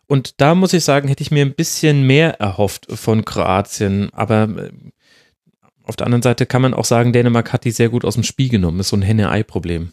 [0.06, 4.10] Und da muss ich sagen, hätte ich mir ein bisschen mehr erhofft von Kroatien.
[4.12, 4.70] Aber äh,
[5.84, 8.24] auf der anderen Seite kann man auch sagen, Dänemark hat die sehr gut aus dem
[8.24, 8.80] Spiel genommen.
[8.80, 9.92] Ist so ein Henne-Ei-Problem.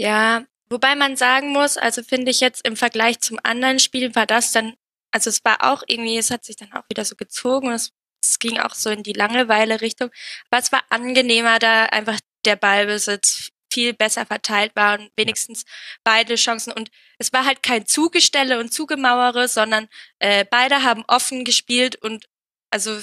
[0.00, 4.26] Ja, wobei man sagen muss, also finde ich jetzt im Vergleich zum anderen Spiel war
[4.26, 4.74] das dann,
[5.10, 7.92] also es war auch irgendwie, es hat sich dann auch wieder so gezogen und es,
[8.22, 10.10] es ging auch so in die Langeweile-Richtung.
[10.50, 15.64] Aber es war angenehmer, da einfach der Ballbesitz viel besser verteilt war und wenigstens
[16.04, 16.72] beide Chancen.
[16.72, 22.26] Und es war halt kein Zugestelle und Zugemauere, sondern äh, beide haben offen gespielt und
[22.70, 22.98] also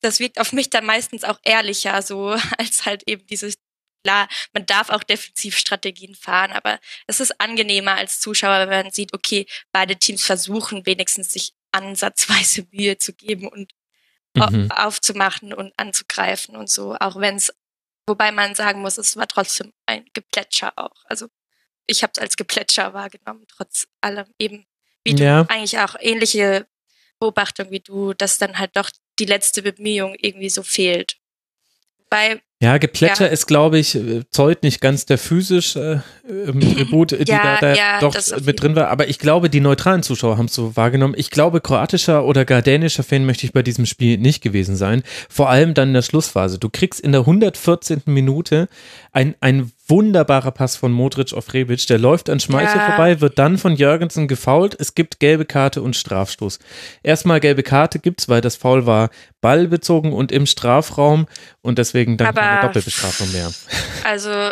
[0.00, 3.54] das wirkt auf mich dann meistens auch ehrlicher, so als halt eben dieses
[4.02, 9.12] klar, man darf auch Defensivstrategien fahren, aber es ist angenehmer als Zuschauer, wenn man sieht,
[9.12, 13.72] okay, beide Teams versuchen wenigstens sich ansatzweise Mühe zu geben und
[14.36, 14.70] mhm.
[14.70, 17.52] aufzumachen und anzugreifen und so, auch wenn es,
[18.06, 21.04] wobei man sagen muss, es war trotzdem ein Geplätscher auch.
[21.04, 21.28] Also
[21.86, 24.66] ich habe es als Geplätscher wahrgenommen, trotz allem eben,
[25.04, 25.44] wie ja.
[25.44, 26.66] du eigentlich auch ähnliche
[27.18, 31.18] Beobachtung wie du, dass dann halt doch die letzte Bemühung irgendwie so fehlt.
[32.08, 33.32] Bei ja, Geplätscher ja.
[33.32, 37.74] ist, glaube ich, äh, zollt nicht ganz der physische äh, Tribut, die ja, da, da
[37.74, 38.88] ja, doch mit drin war.
[38.88, 41.14] Aber ich glaube, die neutralen Zuschauer haben es so wahrgenommen.
[41.16, 45.02] Ich glaube, kroatischer oder gar dänischer Fan möchte ich bei diesem Spiel nicht gewesen sein.
[45.30, 46.58] Vor allem dann in der Schlussphase.
[46.58, 48.02] Du kriegst in der 114.
[48.04, 48.68] Minute
[49.12, 51.86] ein, ein wunderbarer Pass von Modric auf Rebic.
[51.88, 52.86] Der läuft an Schmeichel ja.
[52.86, 54.76] vorbei, wird dann von Jürgensen gefault.
[54.78, 56.58] Es gibt gelbe Karte und Strafstoß.
[57.02, 61.26] Erstmal gelbe Karte gibt's, weil das Foul war ballbezogen und im Strafraum
[61.60, 63.50] und deswegen dann Aber, keine Doppelbestrafung mehr.
[64.04, 64.50] Also,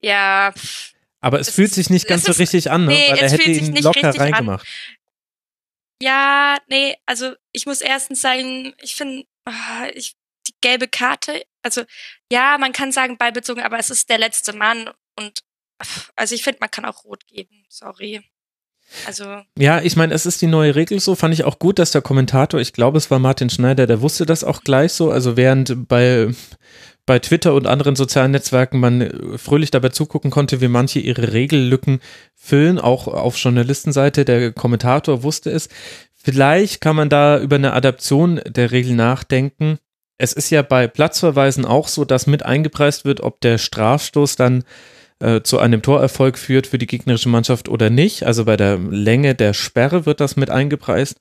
[0.00, 0.52] ja.
[1.20, 2.92] Aber es, es fühlt sich nicht ganz so richtig an, ne?
[2.92, 4.66] nee, weil er hätte ihn locker reingemacht.
[4.66, 4.96] An.
[6.02, 10.14] Ja, nee, also ich muss erstens sagen, ich finde, oh, ich,
[10.46, 11.82] die gelbe Karte, also
[12.30, 15.40] ja, man kann sagen beibezogen, aber es ist der letzte Mann und
[16.16, 18.22] also ich finde, man kann auch rot geben, sorry.
[19.06, 19.42] Also.
[19.58, 21.14] Ja, ich meine, es ist die neue Regel so.
[21.14, 24.26] Fand ich auch gut, dass der Kommentator, ich glaube, es war Martin Schneider, der wusste
[24.26, 25.10] das auch gleich so.
[25.10, 26.28] Also während bei,
[27.06, 32.00] bei Twitter und anderen sozialen Netzwerken man fröhlich dabei zugucken konnte, wie manche ihre Regellücken
[32.34, 35.68] füllen, auch auf Journalistenseite, der Kommentator wusste es.
[36.14, 39.78] Vielleicht kann man da über eine Adaption der Regel nachdenken
[40.18, 44.64] es ist ja bei Platzverweisen auch so, dass mit eingepreist wird, ob der Strafstoß dann
[45.18, 48.24] äh, zu einem Torerfolg führt für die gegnerische Mannschaft oder nicht.
[48.24, 51.18] Also bei der Länge der Sperre wird das mit eingepreist.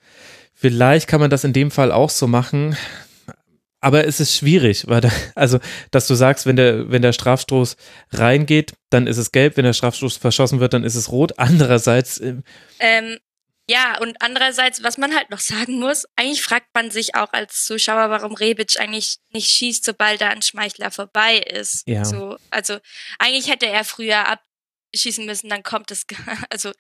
[0.54, 2.76] Vielleicht kann man das in dem Fall auch so machen.
[3.80, 7.78] Aber es ist schwierig, weil da, also, dass du sagst, wenn der, wenn der Strafstoß
[8.12, 11.34] reingeht, dann ist es gelb, wenn der Strafstoß verschossen wird, dann ist es rot.
[11.38, 12.20] Andererseits.
[12.20, 12.36] Äh,
[12.80, 13.18] ähm,
[13.70, 17.64] ja, und andererseits, was man halt noch sagen muss, eigentlich fragt man sich auch als
[17.66, 21.88] Zuschauer, warum Rebic eigentlich nicht schießt, sobald da ein Schmeichler vorbei ist.
[21.88, 22.04] Ja.
[22.04, 22.80] So, also
[23.20, 24.28] eigentlich hätte er früher
[24.94, 26.06] abschießen müssen, dann kommt es,
[26.50, 26.72] also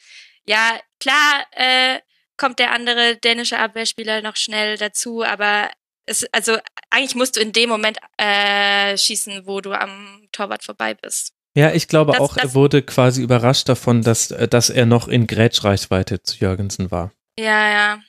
[0.45, 1.99] ja, klar äh,
[2.35, 5.71] kommt der andere dänische Abwehrspieler noch schnell dazu, aber
[6.05, 6.57] es, also
[6.89, 11.33] eigentlich musst du in dem Moment äh, schießen, wo du am Torwart vorbei bist.
[11.55, 14.85] Ja, ich glaube das, auch, das, er wurde quasi überrascht davon, dass, äh, dass er
[14.85, 17.11] noch in Grätschreichweite zu Jürgensen war.
[17.37, 17.99] Ja, ja.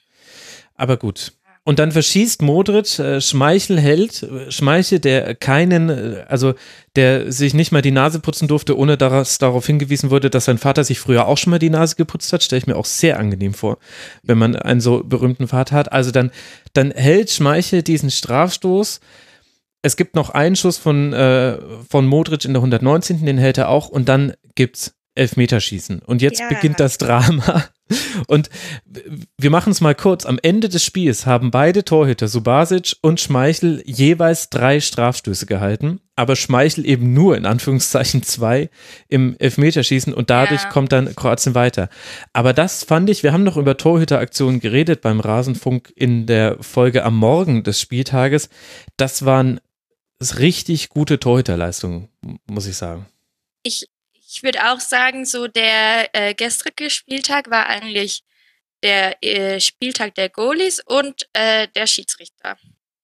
[0.74, 1.32] Aber gut.
[1.64, 6.54] Und dann verschießt Modric, äh, Schmeichel hält, äh, Schmeichel, der keinen, äh, also
[6.96, 10.58] der sich nicht mal die Nase putzen durfte, ohne dass darauf hingewiesen wurde, dass sein
[10.58, 13.18] Vater sich früher auch schon mal die Nase geputzt hat, stelle ich mir auch sehr
[13.18, 13.78] angenehm vor,
[14.24, 15.92] wenn man einen so berühmten Vater hat.
[15.92, 16.32] Also dann,
[16.72, 18.98] dann hält Schmeichel diesen Strafstoß
[19.82, 23.26] es gibt noch einen Schuss von, äh, von Modric in der 119.
[23.26, 26.00] Den hält er auch und dann gibt's Elfmeterschießen.
[26.00, 26.48] Und jetzt ja.
[26.48, 27.64] beginnt das Drama.
[28.26, 28.48] Und
[29.38, 30.24] wir machen es mal kurz.
[30.24, 36.00] Am Ende des Spiels haben beide Torhüter, Subasic und Schmeichel, jeweils drei Strafstöße gehalten.
[36.16, 38.70] Aber Schmeichel eben nur in Anführungszeichen zwei
[39.08, 40.70] im Elfmeterschießen und dadurch ja.
[40.70, 41.90] kommt dann Kroatien weiter.
[42.32, 47.04] Aber das fand ich, wir haben noch über Torhüteraktionen geredet beim Rasenfunk in der Folge
[47.04, 48.48] am Morgen des Spieltages.
[48.96, 49.60] Das waren
[50.30, 52.08] ist richtig gute Torhüterleistung,
[52.46, 53.06] muss ich sagen.
[53.62, 53.88] Ich,
[54.26, 58.22] ich würde auch sagen, so der äh, gestrige Spieltag war eigentlich
[58.82, 62.56] der äh, Spieltag der Goalies und äh, der Schiedsrichter.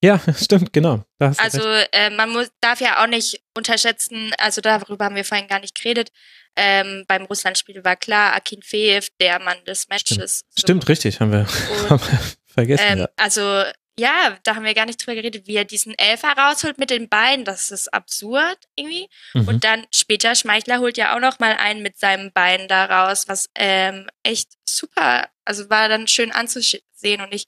[0.02, 1.04] Ja, stimmt, genau.
[1.18, 1.61] also
[1.92, 5.74] äh, man muss, darf ja auch nicht unterschätzen, also darüber haben wir vorhin gar nicht
[5.74, 6.12] geredet.
[6.57, 10.38] Ähm, beim Russland-Spiel war klar, Akin Feev, der Mann des Matches.
[10.38, 10.61] Stimmt, so.
[10.61, 11.46] Stimmt richtig, haben wir,
[11.88, 12.85] haben wir vergessen.
[12.87, 13.09] Ähm, ja.
[13.16, 13.64] Also
[13.98, 17.08] ja, da haben wir gar nicht drüber geredet, wie er diesen Elfer rausholt mit den
[17.08, 17.44] Beinen.
[17.44, 19.08] Das ist absurd irgendwie.
[19.34, 19.48] Mhm.
[19.48, 23.24] Und dann später Schmeichler holt ja auch noch mal einen mit seinem Bein da raus,
[23.26, 27.20] was ähm, echt super, also war dann schön anzusehen.
[27.20, 27.46] Und ich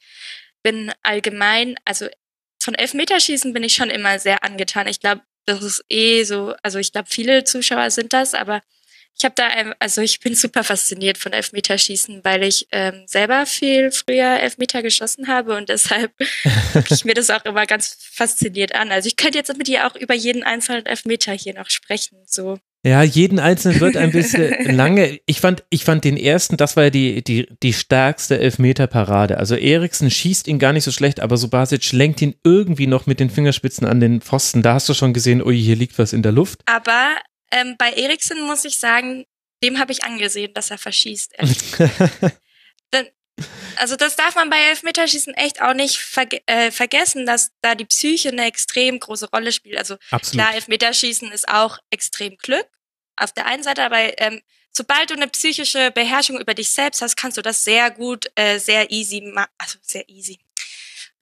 [0.62, 2.08] bin allgemein, also
[2.60, 4.88] von Elfmeterschießen bin ich schon immer sehr angetan.
[4.88, 8.60] Ich glaube, das ist eh so, also ich glaube, viele Zuschauer sind das, aber
[9.16, 13.90] ich habe da, also ich bin super fasziniert von Elfmeterschießen, weil ich ähm, selber viel
[13.90, 16.12] früher Elfmeter geschossen habe und deshalb
[16.72, 18.90] gucke ich mir das auch immer ganz fasziniert an.
[18.90, 22.58] Also ich könnte jetzt mit dir auch über jeden einzelnen Elfmeter hier noch sprechen, so.
[22.82, 25.20] Ja, jeden einzelnen wird ein bisschen lange.
[25.26, 29.36] Ich fand, ich fand den ersten, das war ja die, die, die stärkste Elfmeter-Parade.
[29.36, 33.20] Also Eriksen schießt ihn gar nicht so schlecht, aber Subasic lenkt ihn irgendwie noch mit
[33.20, 34.62] den Fingerspitzen an den Pfosten.
[34.62, 36.62] Da hast du schon gesehen, ui, hier liegt was in der Luft.
[36.64, 37.16] Aber
[37.50, 39.26] ähm, bei Eriksen muss ich sagen,
[39.62, 41.34] dem habe ich angesehen, dass er verschießt.
[42.90, 43.06] Dann,
[43.76, 47.84] also das darf man bei Elfmeterschießen echt auch nicht verge äh, vergessen, dass da die
[47.84, 49.78] Psyche eine extrem große Rolle spielt.
[49.78, 50.44] Also Absolut.
[50.44, 52.68] klar, Elfmeterschießen ist auch extrem Glück
[53.16, 54.40] auf der einen Seite, aber ähm,
[54.72, 58.58] sobald du eine psychische Beherrschung über dich selbst hast, kannst du das sehr gut, äh,
[58.58, 60.38] sehr easy, also sehr easy,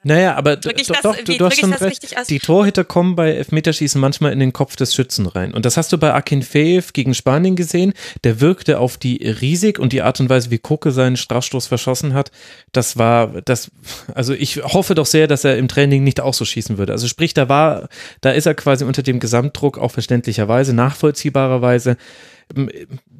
[0.08, 2.30] naja, aber doch, das, doch, du, du hast schon recht.
[2.30, 5.52] Die Torhüter kommen bei Elfmeterschießen manchmal in den Kopf des Schützen rein.
[5.52, 7.92] Und das hast du bei Akin Feev gegen Spanien gesehen.
[8.24, 12.14] Der wirkte auf die Risik und die Art und Weise, wie Kucke seinen Strafstoß verschossen
[12.14, 12.30] hat.
[12.72, 13.70] Das war, das,
[14.14, 16.92] also ich hoffe doch sehr, dass er im Training nicht auch so schießen würde.
[16.92, 17.90] Also sprich, da war,
[18.22, 21.98] da ist er quasi unter dem Gesamtdruck auch verständlicherweise, nachvollziehbarerweise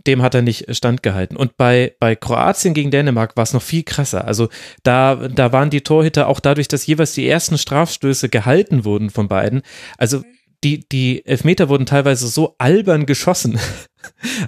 [0.08, 1.36] dem hat er nicht standgehalten.
[1.36, 4.24] Und bei, bei Kroatien gegen Dänemark war es noch viel krasser.
[4.24, 4.48] Also
[4.82, 9.28] da, da waren die Torhüter auch dadurch, dass jeweils die ersten Strafstöße gehalten wurden von
[9.28, 9.62] beiden.
[9.98, 10.22] Also
[10.64, 13.60] die, die Elfmeter wurden teilweise so albern geschossen.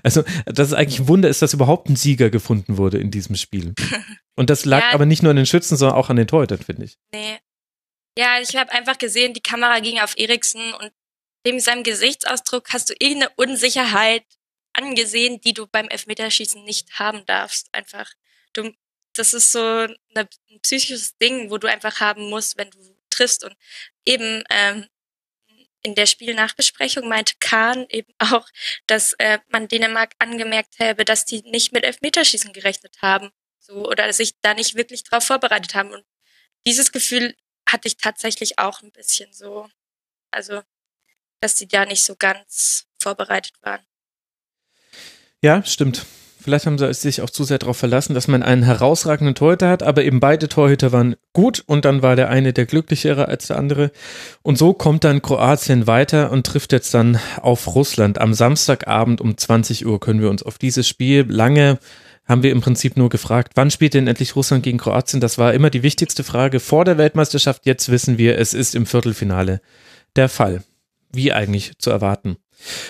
[0.04, 3.34] Also, das ist eigentlich ein Wunder ist, dass überhaupt ein Sieger gefunden wurde in diesem
[3.34, 3.74] Spiel.
[4.36, 4.94] Und das lag ja.
[4.94, 6.96] aber nicht nur an den Schützen, sondern auch an den Torhütern, finde ich.
[7.12, 7.36] Nee.
[8.16, 10.92] Ja, ich habe einfach gesehen, die Kamera ging auf Eriksen und
[11.46, 14.22] dem seinem Gesichtsausdruck hast du irgendeine Unsicherheit
[14.72, 17.68] angesehen, die du beim Elfmeterschießen nicht haben darfst.
[17.72, 18.10] Einfach,
[18.52, 18.72] du,
[19.14, 19.96] das ist so eine,
[20.50, 22.78] ein psychisches Ding, wo du einfach haben musst, wenn du
[23.10, 23.44] triffst.
[23.44, 23.56] Und
[24.04, 24.86] eben ähm,
[25.82, 28.48] in der Spielnachbesprechung meinte Kahn eben auch,
[28.86, 34.12] dass äh, man Dänemark angemerkt habe, dass die nicht mit Elfmeterschießen gerechnet haben, so oder
[34.12, 35.92] sich da nicht wirklich drauf vorbereitet haben.
[35.92, 36.04] Und
[36.66, 37.34] dieses Gefühl
[37.68, 39.68] hatte ich tatsächlich auch ein bisschen so,
[40.30, 40.62] also
[41.40, 43.84] dass die da nicht so ganz vorbereitet waren.
[45.42, 46.06] Ja, stimmt.
[46.42, 49.82] Vielleicht haben sie sich auch zu sehr darauf verlassen, dass man einen herausragenden Torhüter hat,
[49.82, 53.58] aber eben beide Torhüter waren gut und dann war der eine der glücklichere als der
[53.58, 53.90] andere.
[54.40, 58.18] Und so kommt dann Kroatien weiter und trifft jetzt dann auf Russland.
[58.18, 61.78] Am Samstagabend um 20 Uhr können wir uns auf dieses Spiel lange
[62.30, 65.20] haben wir im Prinzip nur gefragt, wann spielt denn endlich Russland gegen Kroatien?
[65.20, 67.66] Das war immer die wichtigste Frage vor der Weltmeisterschaft.
[67.66, 69.60] Jetzt wissen wir, es ist im Viertelfinale
[70.14, 70.62] der Fall.
[71.12, 72.36] Wie eigentlich zu erwarten.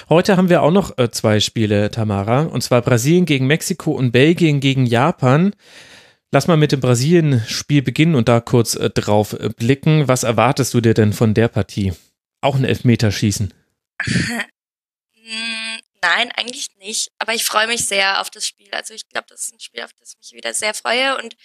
[0.08, 4.12] Heute haben wir auch noch äh, zwei Spiele, Tamara, und zwar Brasilien gegen Mexiko und
[4.12, 5.54] Belgien gegen Japan.
[6.32, 10.06] Lass mal mit dem Brasilien-Spiel beginnen und da kurz äh, drauf äh, blicken.
[10.06, 11.92] Was erwartest du dir denn von der Partie?
[12.40, 13.52] Auch ein Elfmeterschießen?
[16.02, 17.12] Nein, eigentlich nicht.
[17.18, 18.68] Aber ich freue mich sehr auf das Spiel.
[18.72, 21.18] Also ich glaube, das ist ein Spiel, auf das ich mich wieder sehr freue.
[21.18, 21.36] Und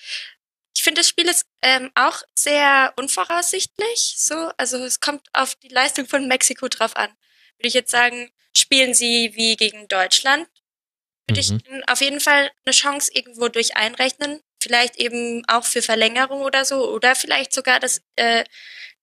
[0.76, 4.16] ich finde, das Spiel ist ähm, auch sehr unvoraussichtlich.
[4.18, 7.10] So, also es kommt auf die Leistung von Mexiko drauf an
[7.58, 10.48] würde ich jetzt sagen, spielen sie wie gegen Deutschland,
[11.28, 11.62] würde mhm.
[11.78, 14.42] ich auf jeden Fall eine Chance irgendwo durch einrechnen.
[14.62, 18.44] Vielleicht eben auch für Verlängerung oder so oder vielleicht sogar das äh,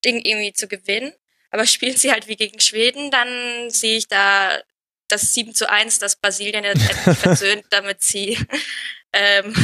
[0.05, 1.13] Ding irgendwie zu gewinnen.
[1.51, 4.61] Aber spielen sie halt wie gegen Schweden, dann sehe ich da
[5.09, 8.39] das 7 zu 1, das Brasilien jetzt endlich versöhnt, damit sie
[9.13, 9.55] ähm,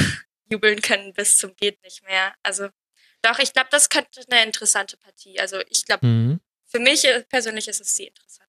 [0.50, 2.34] jubeln können bis zum geht nicht mehr.
[2.42, 2.68] Also
[3.22, 5.40] doch, ich glaube, das könnte eine interessante Partie.
[5.40, 6.40] Also ich glaube, mhm.
[6.66, 8.47] für mich persönlich ist es sehr interessant.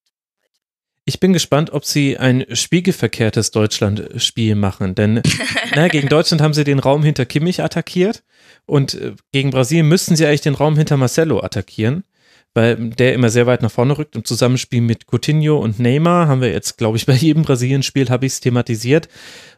[1.09, 5.23] Ich bin gespannt, ob sie ein spiegelverkehrtes Deutschland-Spiel machen, denn
[5.75, 8.21] na, gegen Deutschland haben sie den Raum hinter Kimmich attackiert
[8.67, 12.03] und äh, gegen Brasilien müssten sie eigentlich den Raum hinter Marcelo attackieren,
[12.53, 14.15] weil der immer sehr weit nach vorne rückt.
[14.15, 18.25] Im Zusammenspiel mit Coutinho und Neymar haben wir jetzt, glaube ich, bei jedem Brasilien-Spiel habe
[18.25, 19.07] ich es thematisiert.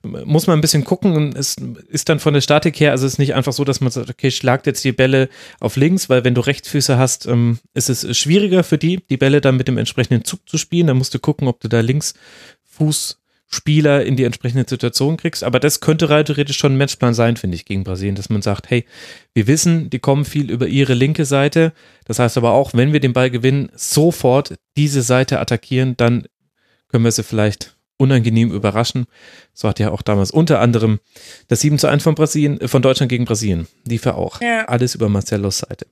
[0.03, 1.33] Muss man ein bisschen gucken.
[1.35, 1.55] Es
[1.87, 4.09] ist dann von der Statik her, also es ist nicht einfach so, dass man sagt,
[4.09, 8.17] okay, schlagt jetzt die Bälle auf links, weil wenn du Rechtsfüße hast, ähm, ist es
[8.17, 10.87] schwieriger für die, die Bälle dann mit dem entsprechenden Zug zu spielen.
[10.87, 12.13] Da musst du gucken, ob du da links
[12.63, 13.20] Fuß
[13.53, 15.43] Spieler in die entsprechende Situation kriegst.
[15.43, 18.41] Aber das könnte rein theoretisch schon ein Matchplan sein, finde ich, gegen Brasilien, dass man
[18.41, 18.85] sagt, hey,
[19.33, 21.73] wir wissen, die kommen viel über ihre linke Seite.
[22.05, 26.27] Das heißt aber auch, wenn wir den Ball gewinnen, sofort diese Seite attackieren, dann
[26.87, 29.05] können wir sie vielleicht unangenehm überraschen.
[29.53, 30.99] So hat ja auch damals unter anderem
[31.49, 33.67] das 7 zu 1 von Brasilien, äh, von Deutschland gegen Brasilien.
[33.85, 34.41] Lief ja auch.
[34.41, 34.65] Ja.
[34.65, 35.87] Alles über Marcellos Seite.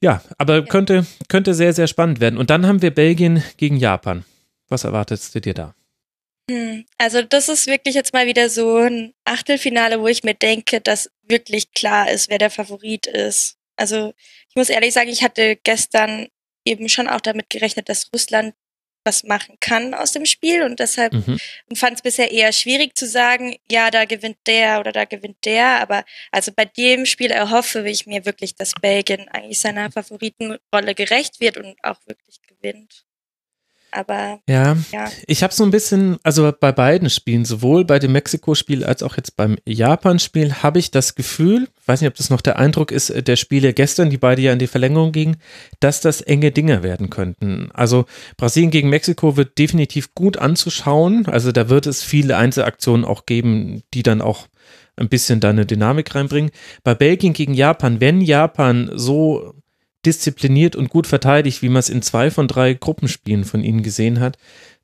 [0.00, 2.36] Ja, aber könnte, könnte sehr, sehr spannend werden.
[2.36, 4.24] Und dann haben wir Belgien gegen Japan.
[4.68, 5.74] Was erwartest du dir da?
[6.50, 10.80] Hm, also das ist wirklich jetzt mal wieder so ein Achtelfinale, wo ich mir denke,
[10.80, 13.56] dass wirklich klar ist, wer der Favorit ist.
[13.76, 14.12] Also
[14.48, 16.28] ich muss ehrlich sagen, ich hatte gestern
[16.64, 18.54] eben schon auch damit gerechnet, dass Russland
[19.04, 21.40] was machen kann aus dem Spiel und deshalb mhm.
[21.74, 25.80] fand es bisher eher schwierig zu sagen, ja, da gewinnt der oder da gewinnt der,
[25.80, 31.40] aber also bei dem Spiel erhoffe ich mir wirklich, dass Belgien eigentlich seiner Favoritenrolle gerecht
[31.40, 33.04] wird und auch wirklich gewinnt.
[33.92, 35.10] Aber ja, ja.
[35.26, 39.18] ich habe so ein bisschen, also bei beiden Spielen, sowohl bei dem Mexiko-Spiel als auch
[39.18, 43.10] jetzt beim Japan-Spiel, habe ich das Gefühl, weiß nicht, ob das noch der Eindruck ist,
[43.10, 45.36] äh, der Spiele gestern, die beide ja in die Verlängerung gingen,
[45.80, 47.70] dass das enge Dinge werden könnten.
[47.74, 48.06] Also
[48.38, 51.26] Brasilien gegen Mexiko wird definitiv gut anzuschauen.
[51.26, 54.48] Also da wird es viele Einzelaktionen auch geben, die dann auch
[54.96, 56.50] ein bisschen da eine Dynamik reinbringen.
[56.82, 59.54] Bei Belgien gegen Japan, wenn Japan so
[60.04, 64.20] diszipliniert und gut verteidigt, wie man es in zwei von drei Gruppenspielen von ihnen gesehen
[64.20, 64.36] hat,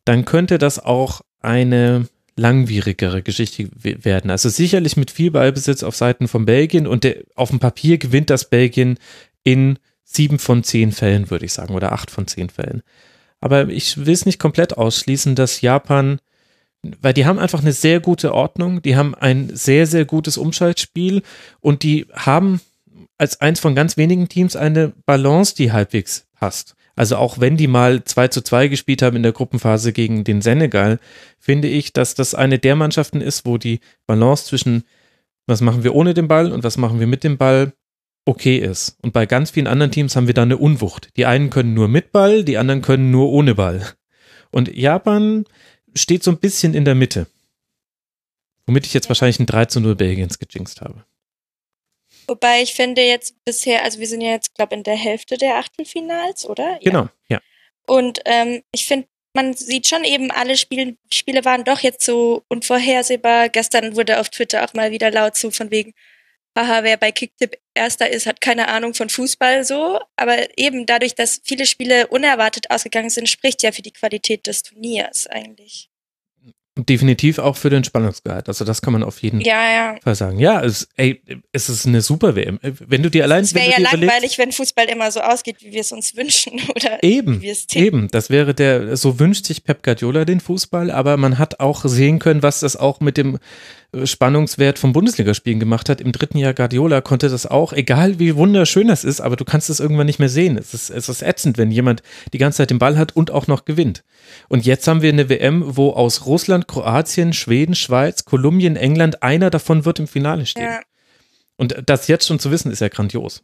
[0.04, 4.30] dann könnte das auch eine langwierigere Geschichte werden.
[4.30, 8.30] Also sicherlich mit viel Ballbesitz auf Seiten von Belgien und der, auf dem Papier gewinnt
[8.30, 8.98] das Belgien
[9.42, 12.82] in sieben von zehn Fällen, würde ich sagen, oder acht von zehn Fällen.
[13.40, 16.20] Aber ich will es nicht komplett ausschließen, dass Japan,
[16.82, 21.22] weil die haben einfach eine sehr gute Ordnung, die haben ein sehr, sehr gutes Umschaltspiel
[21.60, 22.60] und die haben
[23.18, 26.74] als eins von ganz wenigen Teams eine Balance, die halbwegs passt.
[26.96, 30.40] Also auch wenn die mal 2 zu 2 gespielt haben in der Gruppenphase gegen den
[30.40, 30.98] Senegal,
[31.38, 34.84] finde ich, dass das eine der Mannschaften ist, wo die Balance zwischen
[35.46, 37.72] was machen wir ohne den Ball und was machen wir mit dem Ball
[38.26, 38.98] okay ist.
[39.00, 41.08] Und bei ganz vielen anderen Teams haben wir da eine Unwucht.
[41.16, 43.82] Die einen können nur mit Ball, die anderen können nur ohne Ball.
[44.50, 45.44] Und Japan
[45.94, 47.26] steht so ein bisschen in der Mitte.
[48.66, 51.04] Womit ich jetzt wahrscheinlich ein 3 zu 0 Belgiens gejinxt habe.
[52.28, 55.38] Wobei ich finde jetzt bisher, also wir sind ja jetzt, glaube ich, in der Hälfte
[55.38, 56.78] der Achtelfinals, oder?
[56.82, 57.40] Genau, ja.
[57.86, 62.44] Und ähm, ich finde, man sieht schon eben, alle Spiele, Spiele waren doch jetzt so
[62.48, 63.48] unvorhersehbar.
[63.48, 65.94] Gestern wurde auf Twitter auch mal wieder laut zu von wegen,
[66.56, 70.00] haha, wer bei Kicktip Erster ist, hat keine Ahnung von Fußball so.
[70.16, 74.62] Aber eben dadurch, dass viele Spiele unerwartet ausgegangen sind, spricht ja für die Qualität des
[74.64, 75.87] Turniers eigentlich
[76.86, 78.48] definitiv auch für den Spannungsgehalt.
[78.48, 79.96] Also das kann man auf jeden ja, ja.
[80.02, 80.38] Fall sagen.
[80.38, 81.20] Ja, es, ey,
[81.52, 82.58] es ist eine super WM.
[82.62, 85.80] Wenn du dir allein, es wäre ja langweilig, wenn Fußball immer so ausgeht, wie wir
[85.80, 88.96] es uns wünschen oder eben, wie wir es Eben, das wäre der.
[88.96, 92.76] So wünscht sich Pep Guardiola den Fußball, aber man hat auch sehen können, was das
[92.76, 93.38] auch mit dem
[94.04, 96.02] Spannungswert vom Bundesligaspielen gemacht hat.
[96.02, 99.70] Im dritten Jahr Guardiola konnte das auch, egal wie wunderschön das ist, aber du kannst
[99.70, 100.58] es irgendwann nicht mehr sehen.
[100.58, 102.02] Es ist, es ist ätzend, wenn jemand
[102.34, 104.04] die ganze Zeit den Ball hat und auch noch gewinnt.
[104.48, 109.50] Und jetzt haben wir eine WM, wo aus Russland, Kroatien, Schweden, Schweiz, Kolumbien, England einer
[109.50, 110.64] davon wird im Finale stehen.
[110.64, 110.80] Ja.
[111.56, 113.42] Und das jetzt schon zu wissen, ist ja grandios.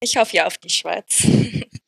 [0.00, 1.26] Ich hoffe ja auf die Schweiz.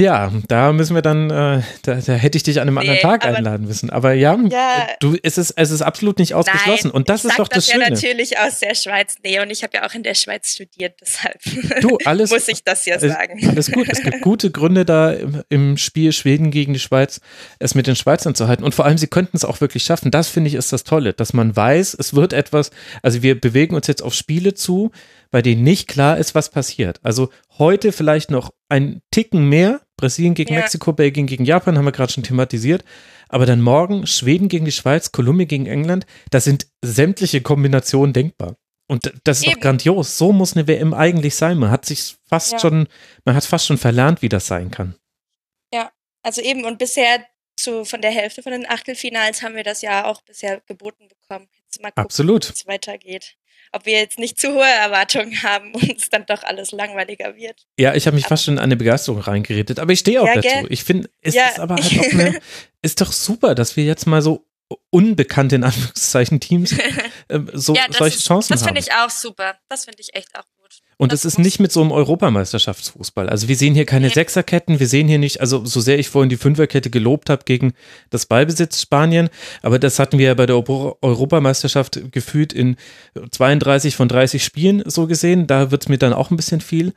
[0.00, 3.00] Ja, da müssen wir dann, äh, da, da, hätte ich dich an einem nee, anderen
[3.00, 3.90] Tag einladen müssen.
[3.90, 6.88] Aber ja, ja, du, es, ist, es ist absolut nicht ausgeschlossen.
[6.88, 7.84] Nein, und das ist doch das, das Schöne.
[7.84, 9.16] Ja, natürlich aus der Schweiz.
[9.22, 11.38] Nee, und ich habe ja auch in der Schweiz studiert, deshalb
[11.82, 13.46] du, alles, muss ich das ja sagen.
[13.46, 13.88] Alles gut.
[13.90, 17.20] Es gibt gute Gründe da im, im, Spiel Schweden gegen die Schweiz,
[17.58, 18.64] es mit den Schweizern zu halten.
[18.64, 20.10] Und vor allem, sie könnten es auch wirklich schaffen.
[20.10, 22.70] Das finde ich ist das Tolle, dass man weiß, es wird etwas,
[23.02, 24.92] also wir bewegen uns jetzt auf Spiele zu,
[25.30, 27.00] bei denen nicht klar ist, was passiert.
[27.02, 29.80] Also heute vielleicht noch ein Ticken mehr.
[30.00, 30.60] Brasilien gegen ja.
[30.60, 32.84] Mexiko, Belgien gegen Japan haben wir gerade schon thematisiert.
[33.28, 36.06] Aber dann morgen Schweden gegen die Schweiz, Kolumbien gegen England.
[36.30, 38.56] Da sind sämtliche Kombinationen denkbar.
[38.88, 39.54] Und das ist Eben.
[39.54, 40.18] doch grandios.
[40.18, 41.58] So muss eine WM eigentlich sein.
[41.58, 42.58] Man hat sich fast ja.
[42.58, 42.88] schon,
[43.24, 44.96] man hat fast schon verlernt, wie das sein kann.
[45.72, 46.64] Ja, also eben.
[46.64, 47.24] Und bisher
[47.56, 51.46] zu, von der Hälfte von den Achtelfinals haben wir das ja auch bisher geboten bekommen.
[51.62, 52.48] Jetzt mal gucken, Absolut.
[52.48, 53.36] wie es weitergeht
[53.72, 57.66] ob wir jetzt nicht zu hohe Erwartungen haben und es dann doch alles langweiliger wird.
[57.78, 60.26] Ja, ich habe mich aber fast schon in eine Begeisterung reingeredet, aber ich stehe auch
[60.26, 60.48] ja, dazu.
[60.48, 60.66] Gell?
[60.70, 61.48] Ich finde, es ja.
[61.48, 62.40] ist aber halt auch eine,
[62.82, 64.46] ist doch super, dass wir jetzt mal so
[64.90, 66.72] unbekannte in Anführungszeichen Teams
[67.28, 68.68] äh, so ja, das solche ist, Chancen Das haben.
[68.68, 69.58] finde ich auch super.
[69.68, 70.44] Das finde ich echt auch.
[71.00, 73.30] Und Das es ist nicht mit so einem Europameisterschaftsfußball.
[73.30, 74.12] Also wir sehen hier keine Nee.
[74.12, 77.72] Sechserketten, wir sehen hier nicht, also so sehr ich vorhin die Fünferkette gelobt habe gegen
[78.10, 79.30] das Ballbesitz Spanien,
[79.62, 82.76] aber das hatten wir ja bei der Euro- Europameisterschaft gefühlt in
[83.30, 85.46] 32 von 30 Spielen so gesehen.
[85.46, 86.92] Da wird es mir dann auch ein bisschen viel.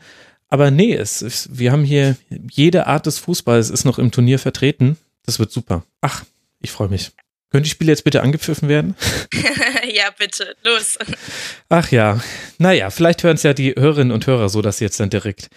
[0.50, 2.18] Aber nee, es, es, wir haben hier
[2.52, 4.98] jede Art des Fußballs ist noch im Turnier vertreten.
[5.26, 5.86] Das wird super.
[6.02, 6.26] Ach,
[6.60, 7.12] ich freue mich.
[7.54, 8.96] Können die Spiele jetzt bitte angepfiffen werden?
[9.94, 10.98] ja, bitte, los.
[11.70, 12.20] Ach ja,
[12.58, 15.50] naja, vielleicht hören es ja die Hörerinnen und Hörer so, dass sie jetzt dann direkt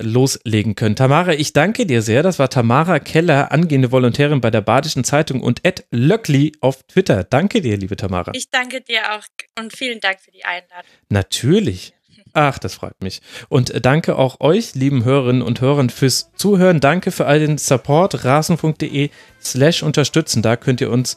[0.00, 0.94] loslegen können.
[0.94, 2.22] Tamara, ich danke dir sehr.
[2.22, 7.24] Das war Tamara Keller, angehende Volontärin bei der Badischen Zeitung und Ed Löckli auf Twitter.
[7.24, 8.30] Danke dir, liebe Tamara.
[8.32, 9.24] Ich danke dir auch
[9.58, 10.88] und vielen Dank für die Einladung.
[11.08, 11.94] Natürlich.
[12.32, 13.22] Ach, das freut mich.
[13.48, 16.80] Und äh, danke auch euch, lieben Hörerinnen und Hörern, fürs Zuhören.
[16.80, 18.24] Danke für all den Support.
[18.24, 19.10] rasenfunk.de
[19.42, 20.42] slash unterstützen.
[20.42, 21.16] Da könnt ihr uns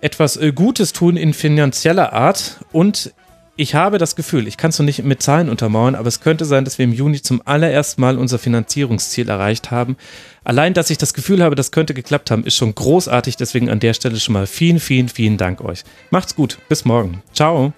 [0.00, 2.58] etwas äh, Gutes tun in finanzieller Art.
[2.72, 3.12] Und
[3.56, 6.44] ich habe das Gefühl, ich kann es noch nicht mit Zahlen untermauern, aber es könnte
[6.44, 9.96] sein, dass wir im Juni zum allerersten Mal unser Finanzierungsziel erreicht haben.
[10.44, 13.36] Allein, dass ich das Gefühl habe, das könnte geklappt haben, ist schon großartig.
[13.36, 15.82] Deswegen an der Stelle schon mal vielen, vielen, vielen Dank euch.
[16.10, 16.58] Macht's gut.
[16.68, 17.22] Bis morgen.
[17.32, 17.72] Ciao.